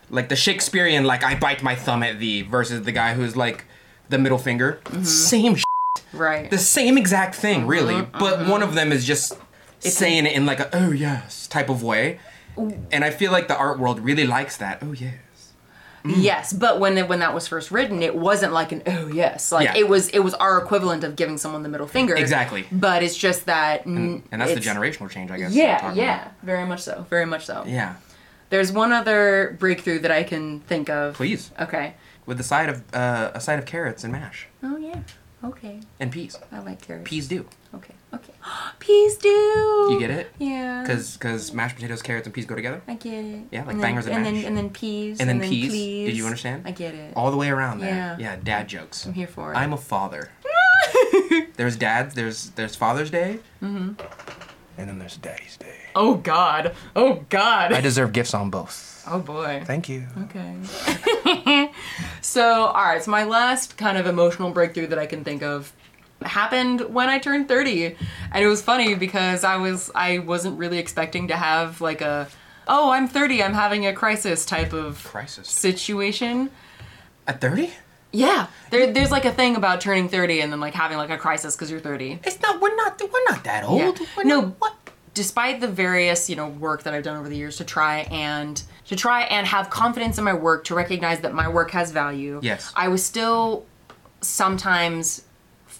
[0.09, 3.65] like the Shakespearean like I bite my thumb at thee versus the guy who's like
[4.09, 4.81] the middle finger.
[5.03, 5.63] Same sh-
[6.11, 6.49] right.
[6.49, 8.01] The same exact thing, really.
[8.01, 9.37] But one of them is just
[9.79, 12.19] saying it in like a oh yes type of way.
[12.91, 14.79] And I feel like the art world really likes that.
[14.81, 15.13] Oh yes.
[16.05, 19.65] Yes, but when when that was first written, it wasn't like an oh yes, like
[19.65, 19.77] Yeah.
[19.77, 22.13] it was it was our equivalent of giving someone the middle finger.
[22.15, 22.65] Exactly.
[22.73, 25.53] But it's just that, and, And that's the generational change, I guess.
[25.53, 27.63] Yeah, yeah, very much so, very much so.
[27.65, 27.95] Yeah.
[28.49, 31.15] There's one other breakthrough that I can think of.
[31.15, 31.51] Please.
[31.59, 31.93] Okay.
[32.25, 34.99] With the side of uh, a side of carrots and mash Oh yeah.
[35.43, 35.79] Okay.
[36.01, 36.37] and peas.
[36.51, 37.09] I like carrots.
[37.09, 37.45] Peas do.
[37.73, 37.93] Okay.
[38.13, 38.33] Okay.
[38.79, 39.29] Peas do.
[39.29, 40.31] You get it?
[40.39, 40.81] Yeah.
[40.81, 42.81] Because because mashed potatoes, carrots, and peas go together.
[42.87, 43.41] I get it.
[43.51, 44.43] Yeah, like and bangers then, and and mash.
[44.43, 45.19] then and then peas.
[45.19, 45.69] And then peas.
[45.69, 46.05] please.
[46.07, 46.63] Did you understand?
[46.65, 47.13] I get it.
[47.15, 47.89] all the way around there.
[47.89, 48.17] Yeah.
[48.19, 49.05] Yeah, dad jokes.
[49.05, 49.57] I'm here for it.
[49.57, 50.29] I'm a father.
[51.55, 52.13] there's dads.
[52.15, 53.39] There's there's Father's Day.
[53.61, 53.93] Mm-hmm.
[54.77, 55.75] And then there's Daddy's Day.
[55.95, 56.75] oh God.
[56.95, 57.71] Oh God.
[57.73, 59.03] I deserve gifts on both.
[59.07, 59.61] oh boy.
[59.65, 60.07] Thank you.
[60.23, 61.69] Okay.
[62.21, 63.03] so, all right.
[63.03, 65.71] So my last kind of emotional breakthrough that I can think of
[66.25, 67.95] happened when I turned 30.
[68.31, 72.27] And it was funny because I was I wasn't really expecting to have like a
[72.67, 75.49] oh, I'm 30, I'm having a crisis type of Crisis.
[75.49, 76.49] situation.
[77.27, 77.71] At 30?
[78.13, 78.47] Yeah.
[78.69, 81.55] There, there's like a thing about turning 30 and then like having like a crisis
[81.55, 82.19] because you're 30.
[82.23, 82.61] It's not.
[82.61, 83.01] We're not.
[83.01, 83.79] We're not that old.
[83.99, 84.05] Yeah.
[84.17, 84.73] We're No, not- what?
[85.15, 88.61] despite the various you know work that I've done over the years to try and
[88.87, 92.39] to try and have confidence in my work to recognize that my work has value.
[92.43, 92.71] Yes.
[92.75, 93.65] I was still
[94.21, 95.23] sometimes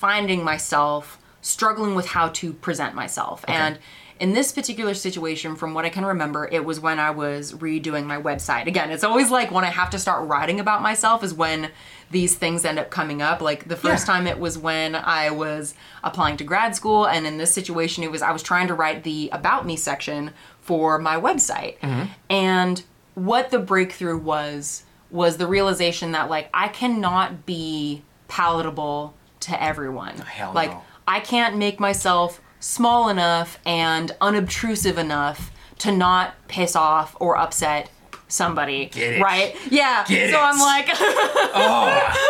[0.04, 3.46] finding myself struggling with how to present myself.
[3.48, 3.80] And
[4.20, 8.06] in this particular situation from what i can remember it was when i was redoing
[8.06, 8.68] my website.
[8.68, 11.72] Again it's always like when i have to start writing about myself is when
[12.12, 13.42] these things end up coming up.
[13.42, 14.14] Like the first Yeah.
[14.14, 15.74] time it was when i was
[16.04, 19.04] applying to grad school and in this situation it was i was trying to write
[19.04, 21.76] the about me section for my website.
[21.80, 22.06] Mm-hmm.
[22.30, 22.76] And
[23.16, 29.14] what the breakthrough was was the realization that like i cannot be palatable
[29.44, 30.84] to everyone oh, Hell like no.
[31.08, 37.90] i can't make myself small enough and unobtrusive enough to not piss off or upset
[38.28, 38.90] somebody
[39.22, 40.42] right yeah Get so it.
[40.42, 40.90] i'm like
[41.56, 42.30] oh.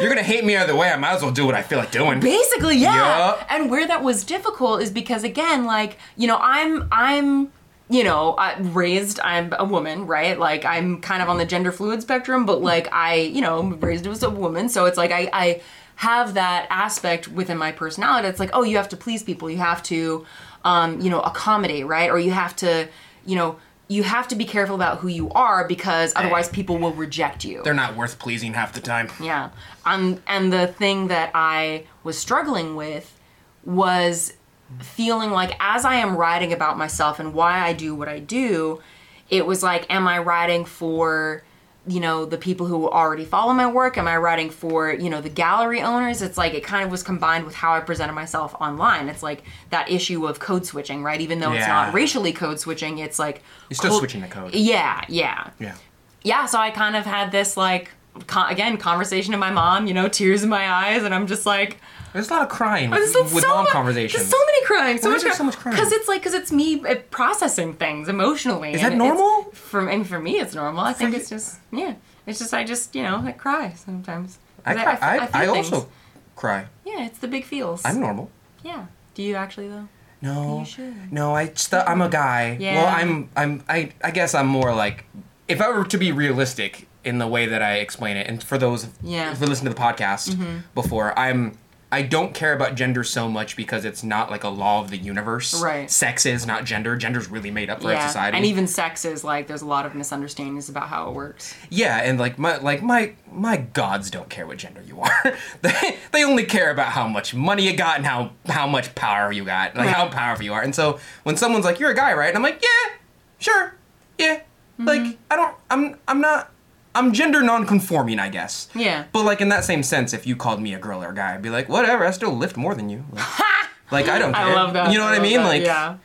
[0.00, 0.88] You're gonna hate me either way.
[0.88, 2.20] I might as well do what I feel like doing.
[2.20, 3.44] Basically, yeah.
[3.50, 7.52] And where that was difficult is because again, like you know, I'm I'm
[7.90, 9.20] you know I, raised.
[9.20, 10.38] I'm a woman, right?
[10.38, 14.06] Like I'm kind of on the gender fluid spectrum, but like I you know raised
[14.06, 15.60] as a woman, so it's like I I
[16.00, 18.26] have that aspect within my personality.
[18.26, 20.24] It's like oh, you have to please people, you have to
[20.64, 22.10] um, you know accommodate, right?
[22.10, 22.88] Or you have to
[23.26, 23.56] you know.
[23.92, 27.60] You have to be careful about who you are because otherwise people will reject you.
[27.64, 29.08] They're not worth pleasing half the time.
[29.20, 29.50] Yeah.
[29.84, 33.18] Um, and the thing that I was struggling with
[33.64, 34.34] was
[34.78, 38.80] feeling like as I am writing about myself and why I do what I do,
[39.28, 41.42] it was like, am I writing for,
[41.90, 43.98] you know, the people who already follow my work?
[43.98, 46.22] Am I writing for, you know, the gallery owners?
[46.22, 49.08] It's like it kind of was combined with how I presented myself online.
[49.08, 51.20] It's like that issue of code switching, right?
[51.20, 54.54] Even though it's not racially code switching, it's like You're still cult- switching the code.
[54.54, 55.74] Yeah, yeah Yeah.
[56.22, 57.90] yeah, so I kind of had this like
[58.26, 61.46] con- again conversation with my mom, you know, tears in my eyes, and I'm just
[61.46, 61.78] like,
[62.12, 63.00] There's a lot of crying with,
[63.32, 64.14] with so mom mu- conversations.
[64.22, 64.98] There's so many crying.
[64.98, 65.76] So Why much is there so much crying?
[65.76, 68.72] Because it's like because it's me uh, processing things emotionally.
[68.74, 69.50] Is that normal?
[69.52, 70.82] For and for me, it's normal.
[70.84, 71.94] I think it's just yeah.
[72.26, 74.38] It's just I just you know I cry sometimes.
[74.66, 75.72] I, cry, I, feel I things.
[75.72, 75.88] also
[76.36, 76.66] cry.
[76.84, 77.82] yeah, it's the big feels.
[77.84, 78.30] I'm normal.
[78.62, 78.86] Yeah.
[79.14, 79.88] Do you actually though?
[80.22, 81.10] No, You should.
[81.12, 82.56] no, I st- I'm a guy.
[82.60, 82.74] Yeah.
[82.74, 85.06] Well, I'm I'm I I guess I'm more like
[85.48, 88.58] if I were to be realistic in the way that I explain it, and for
[88.58, 89.34] those Yeah.
[89.34, 90.58] who listen to the podcast Mm-hmm.
[90.74, 91.56] before, I'm
[91.92, 94.96] I don't care about gender so much because it's not like a law of the
[94.96, 95.60] universe.
[95.60, 95.90] Right.
[95.90, 96.96] Sex is not gender.
[96.96, 98.06] Gender's really made up for our yeah.
[98.06, 98.36] society.
[98.36, 101.54] And even sex is like there's a lot of misunderstandings about how it works.
[101.68, 105.36] Yeah, and like my like my my gods don't care what gender you are.
[105.62, 109.32] they they only care about how much money you got and how how much power
[109.32, 110.62] you got, like how powerful you are.
[110.62, 112.94] And so when someone's like, "You're a guy, right?" and I'm like, "Yeah,
[113.38, 113.74] sure,
[114.16, 114.36] yeah."
[114.80, 114.84] Mm-hmm.
[114.86, 116.49] Like I don't, I'm I'm not.
[116.94, 118.68] I'm gender non-conforming, I guess.
[118.74, 119.04] Yeah.
[119.12, 121.34] But like in that same sense, if you called me a girl or a guy,
[121.34, 122.04] I'd be like, whatever.
[122.04, 123.04] I still lift more than you.
[123.12, 123.26] Like,
[123.90, 124.46] like, I don't care.
[124.46, 124.92] I love that.
[124.92, 125.38] You know what I mean?
[125.38, 125.96] that, Like, yeah.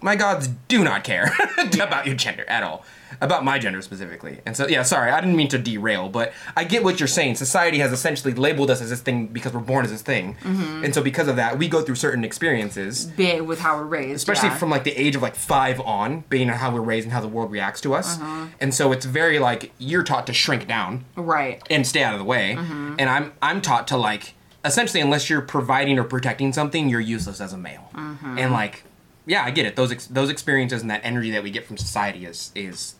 [0.00, 1.32] my gods do not care
[1.80, 2.84] about your gender at all
[3.20, 6.64] about my gender specifically and so yeah sorry i didn't mean to derail but i
[6.64, 9.84] get what you're saying society has essentially labeled us as this thing because we're born
[9.84, 10.84] as this thing Mm-hmm.
[10.84, 14.16] and so because of that we go through certain experiences with how we're raised.
[14.16, 14.56] especially yeah.
[14.56, 17.28] from like the age of like five on being how we're raised and how the
[17.28, 18.46] world reacts to us Uh-huh.
[18.60, 21.62] and so it's very like you're taught to shrink down Right.
[21.70, 22.96] and stay out of the way Mm-hmm.
[22.98, 24.34] and i'm i'm taught to like
[24.64, 28.38] essentially unless you're providing or protecting something you're useless as a male Mm-hmm.
[28.38, 28.84] and like
[29.26, 31.76] yeah i get it those ex- those experiences and that energy that we get from
[31.76, 32.94] society is is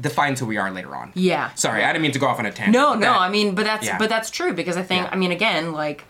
[0.00, 1.50] defines who we are later on Yeah.
[1.54, 3.54] sorry i didn't mean to go off on a tangent No, no, that- I mean,
[3.54, 3.98] but that's yeah.
[3.98, 5.10] but that's true because I think Yeah.
[5.12, 6.04] I mean again, like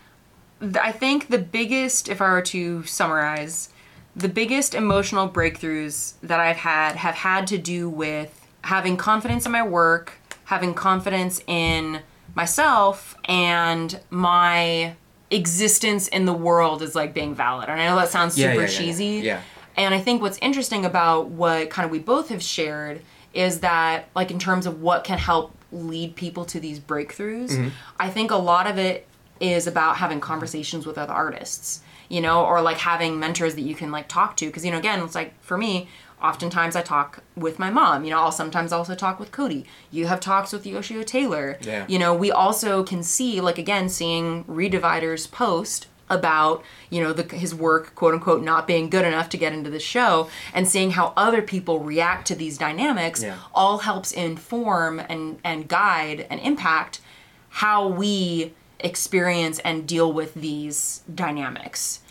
[0.59, 3.69] th- I think the biggest if I were to summarize,
[4.15, 9.51] the biggest emotional breakthroughs that I've had have had to do with having confidence in
[9.51, 10.13] my work,
[10.45, 12.01] having confidence in
[12.35, 14.95] myself and my
[15.31, 17.69] existence in the world is like being valid.
[17.69, 18.67] And I know that sounds super yeah.
[18.67, 19.21] cheesy.
[19.23, 19.41] Yeah.
[19.75, 23.01] And I think what's interesting about what kind of we both have shared
[23.33, 27.69] is that, like, in terms of what can help lead people to these breakthroughs, Mm-hmm.
[27.99, 29.05] I think a lot of it
[29.39, 33.75] is about having conversations with other artists, you know, or like having mentors that you
[33.75, 34.47] can like talk to.
[34.47, 35.89] Because, you know, again, it's like for me,
[36.21, 39.65] oftentimes I talk with my mom, you know, I'll sometimes also talk with Cody.
[39.91, 41.57] You have talks with Yoshio Taylor.
[41.61, 41.85] Yeah.
[41.87, 47.35] You know, we also can see, like, again, seeing Redivider's post about you know the,
[47.35, 50.91] his work quote unquote not being good enough to get into the show and seeing
[50.91, 53.37] how other people react to these dynamics Yeah.
[53.53, 57.01] all helps inform and and guide and impact
[57.49, 62.01] how we experience and deal with these dynamics.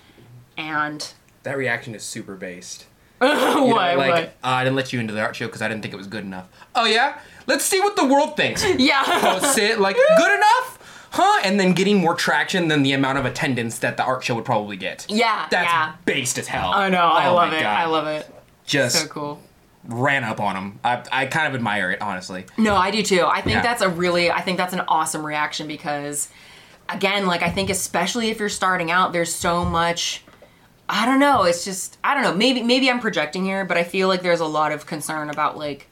[0.58, 1.12] And
[1.44, 2.86] that reaction is super based.
[3.22, 4.24] You know, like what?
[4.24, 6.06] Uh, i didn't let you into the art show because i didn't think it was
[6.06, 6.48] good enough.
[6.74, 7.18] Oh yeah?
[7.46, 8.62] Let's see what the world thinks.
[8.78, 9.02] Yeah.
[9.04, 10.75] Posts it like good enough
[11.16, 14.34] huh and then getting more traction than the amount of attendance that the art show
[14.34, 15.94] would probably get Yeah, that's yeah.
[16.04, 17.78] based as hell i know i Oh love it God.
[17.78, 18.28] i love it
[18.64, 19.40] just so cool
[19.84, 23.24] ran up on him I, I kind of admire it honestly No, I do too.
[23.24, 23.62] I think Yeah.
[23.62, 26.28] that's a really, I think that's an awesome reaction because,
[26.88, 30.24] again, like I think especially if you're starting out, there's so much.
[30.88, 31.44] I don't know.
[31.44, 32.34] It's just I don't know.
[32.34, 35.56] Maybe maybe I'm projecting here, but I feel like there's a lot of concern about
[35.56, 35.88] like,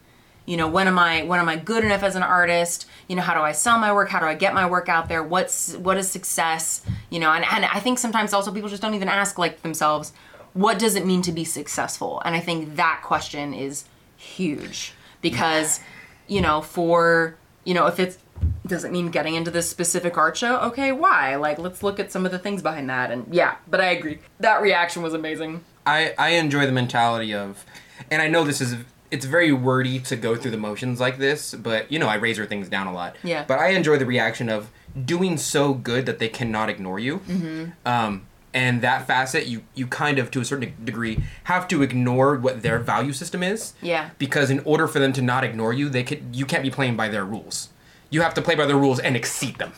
[0.47, 2.87] you know, when am I when am I good enough as an artist?
[3.09, 4.09] You know, how do I sell my work?
[4.09, 5.23] How do I get my work out there?
[5.23, 6.83] What's what is success?
[7.11, 10.13] You know, and, and I think sometimes also people just don't even ask like themselves,
[10.53, 12.21] what does it mean to be successful?
[12.25, 13.85] And I think that question is
[14.17, 14.93] huge
[15.23, 15.81] because
[16.27, 18.19] you know, for, you know, if it's,
[18.67, 20.59] does it mean getting into this specific art show?
[20.61, 21.37] Okay, why?
[21.37, 23.11] Like, let's look at some of the things behind that.
[23.11, 24.19] And yeah, but I agree.
[24.41, 25.63] That reaction was amazing.
[25.87, 27.65] I, I enjoy the mentality of,
[28.11, 28.77] and I know this is
[29.15, 32.47] it's very wordy to go through the motions like this, but you know I razor
[32.47, 33.15] things down a lot.
[33.23, 33.45] Yeah.
[33.47, 34.73] But I enjoy the reaction of
[35.05, 37.19] doing so good that they cannot ignore you.
[37.19, 37.65] Mm-hmm.
[37.87, 42.35] Um, and that facet, you you kind of to a certain degree have to ignore
[42.37, 43.75] what their value system is.
[43.81, 44.11] Yeah.
[44.19, 46.97] Because in order for them to not ignore you, they could you can't be playing
[46.97, 47.69] by their rules.
[48.11, 49.73] You have to play by their rules and exceed them.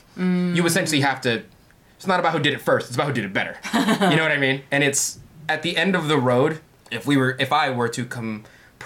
[0.56, 1.42] You essentially have to.
[1.96, 2.86] It's not about who did it first.
[2.86, 3.58] It's about who did it better.
[3.74, 4.62] you know what I mean?
[4.70, 6.60] And it's at the end of the road.
[6.90, 8.04] If we were, if I were to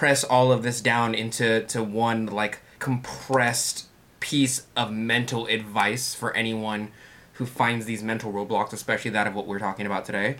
[0.01, 3.85] compress all of this down into to one like compressed
[4.19, 6.91] piece of mental advice for anyone
[7.33, 10.37] who finds these mental roadblocks, especially that of what we're talking about today,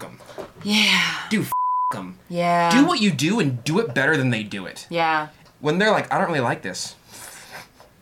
[0.00, 0.20] them.
[0.62, 1.28] Yeah.
[1.30, 1.46] Do
[1.92, 2.18] them.
[2.28, 2.70] Yeah.
[2.70, 4.86] Do what you do and do it better than they do it.
[4.90, 5.28] Yeah.
[5.60, 6.94] When they're like, I don't really like this.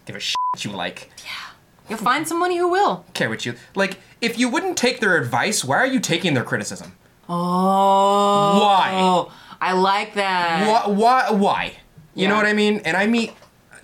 [0.05, 1.13] Give a shit you like.
[1.25, 1.31] Yeah.
[1.89, 3.05] You'll find somebody who will.
[3.15, 3.99] Care what you like.
[4.21, 6.97] If you wouldn't take their advice, why are you taking their criticism?
[7.29, 8.59] Oh.
[8.61, 9.31] Why?
[9.61, 10.67] I like that.
[10.67, 10.93] Why?
[10.93, 11.31] Why?
[11.31, 11.73] Why?
[12.15, 12.81] You know what I mean?
[12.85, 13.33] And I meet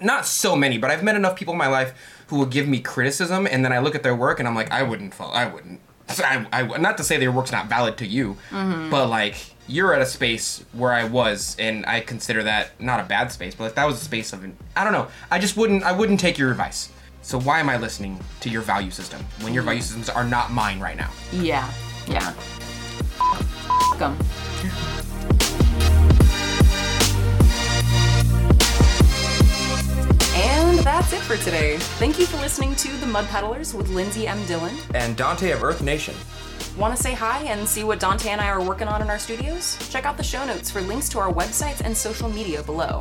[0.00, 1.94] not so many, but I've met enough people in my life
[2.28, 4.70] who will give me criticism, and then I look at their work and I'm like,
[4.70, 5.14] I wouldn't.
[5.14, 5.80] Fall, I wouldn't.
[6.08, 8.90] I, I, not to say their work's not valid to you, Mm-hmm.
[8.90, 9.36] but like
[9.68, 13.54] you're at a space where I was, and I consider that not a bad space,
[13.54, 14.44] but like that was a space of
[14.76, 15.08] I don't know.
[15.30, 15.82] I just wouldn't.
[15.84, 16.90] I wouldn't take your advice.
[17.22, 20.52] So why am I listening to your value system when your value systems are not
[20.52, 21.10] mine right now?
[21.32, 21.68] Yeah.
[22.08, 22.32] Yeah.
[23.98, 25.05] Fuck
[30.58, 31.76] And that's it for today.
[31.98, 34.42] Thank you for listening to The Mud Peddlers with Lindsey M.
[34.46, 34.74] Dillon.
[34.94, 36.14] And Donte of Earth Nation.
[36.78, 39.18] Want to say hi and see what Donte and I are working on in our
[39.18, 39.76] studios?
[39.90, 43.00] Check out the show notes for links to our websites and social media below.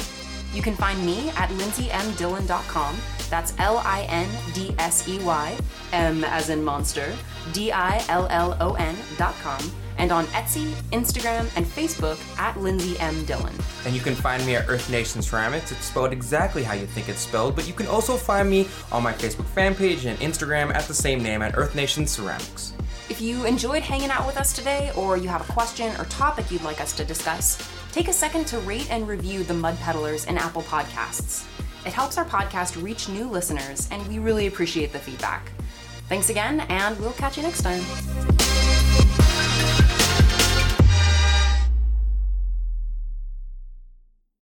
[0.54, 2.98] You can find me at lindseymdillon.com.
[3.30, 5.58] That's L I N D S E Y,
[5.94, 7.16] M as in monster,
[7.54, 13.26] D I L L O N.com, and on Etsy, Instagram, and Facebook at Lindsey M.
[13.26, 13.54] Dillon.
[13.86, 15.72] And you can find me at Earth Nation Ceramics.
[15.72, 19.04] It's spelled exactly how you think it's spelled, but you can also find me on
[19.04, 22.74] my Facebook fan page and Instagram at the same name at Earth Nation Ceramics.
[23.10, 26.50] If you enjoyed hanging out with us today, or you have a question or topic
[26.50, 27.58] you'd like us to discuss,
[27.92, 31.46] take a second to rate and review the Mud Peddlers in Apple Podcasts.
[31.86, 35.52] It helps our podcast reach new listeners, and we really appreciate the feedback.
[36.10, 39.25] Thanks again, and we'll catch you next time.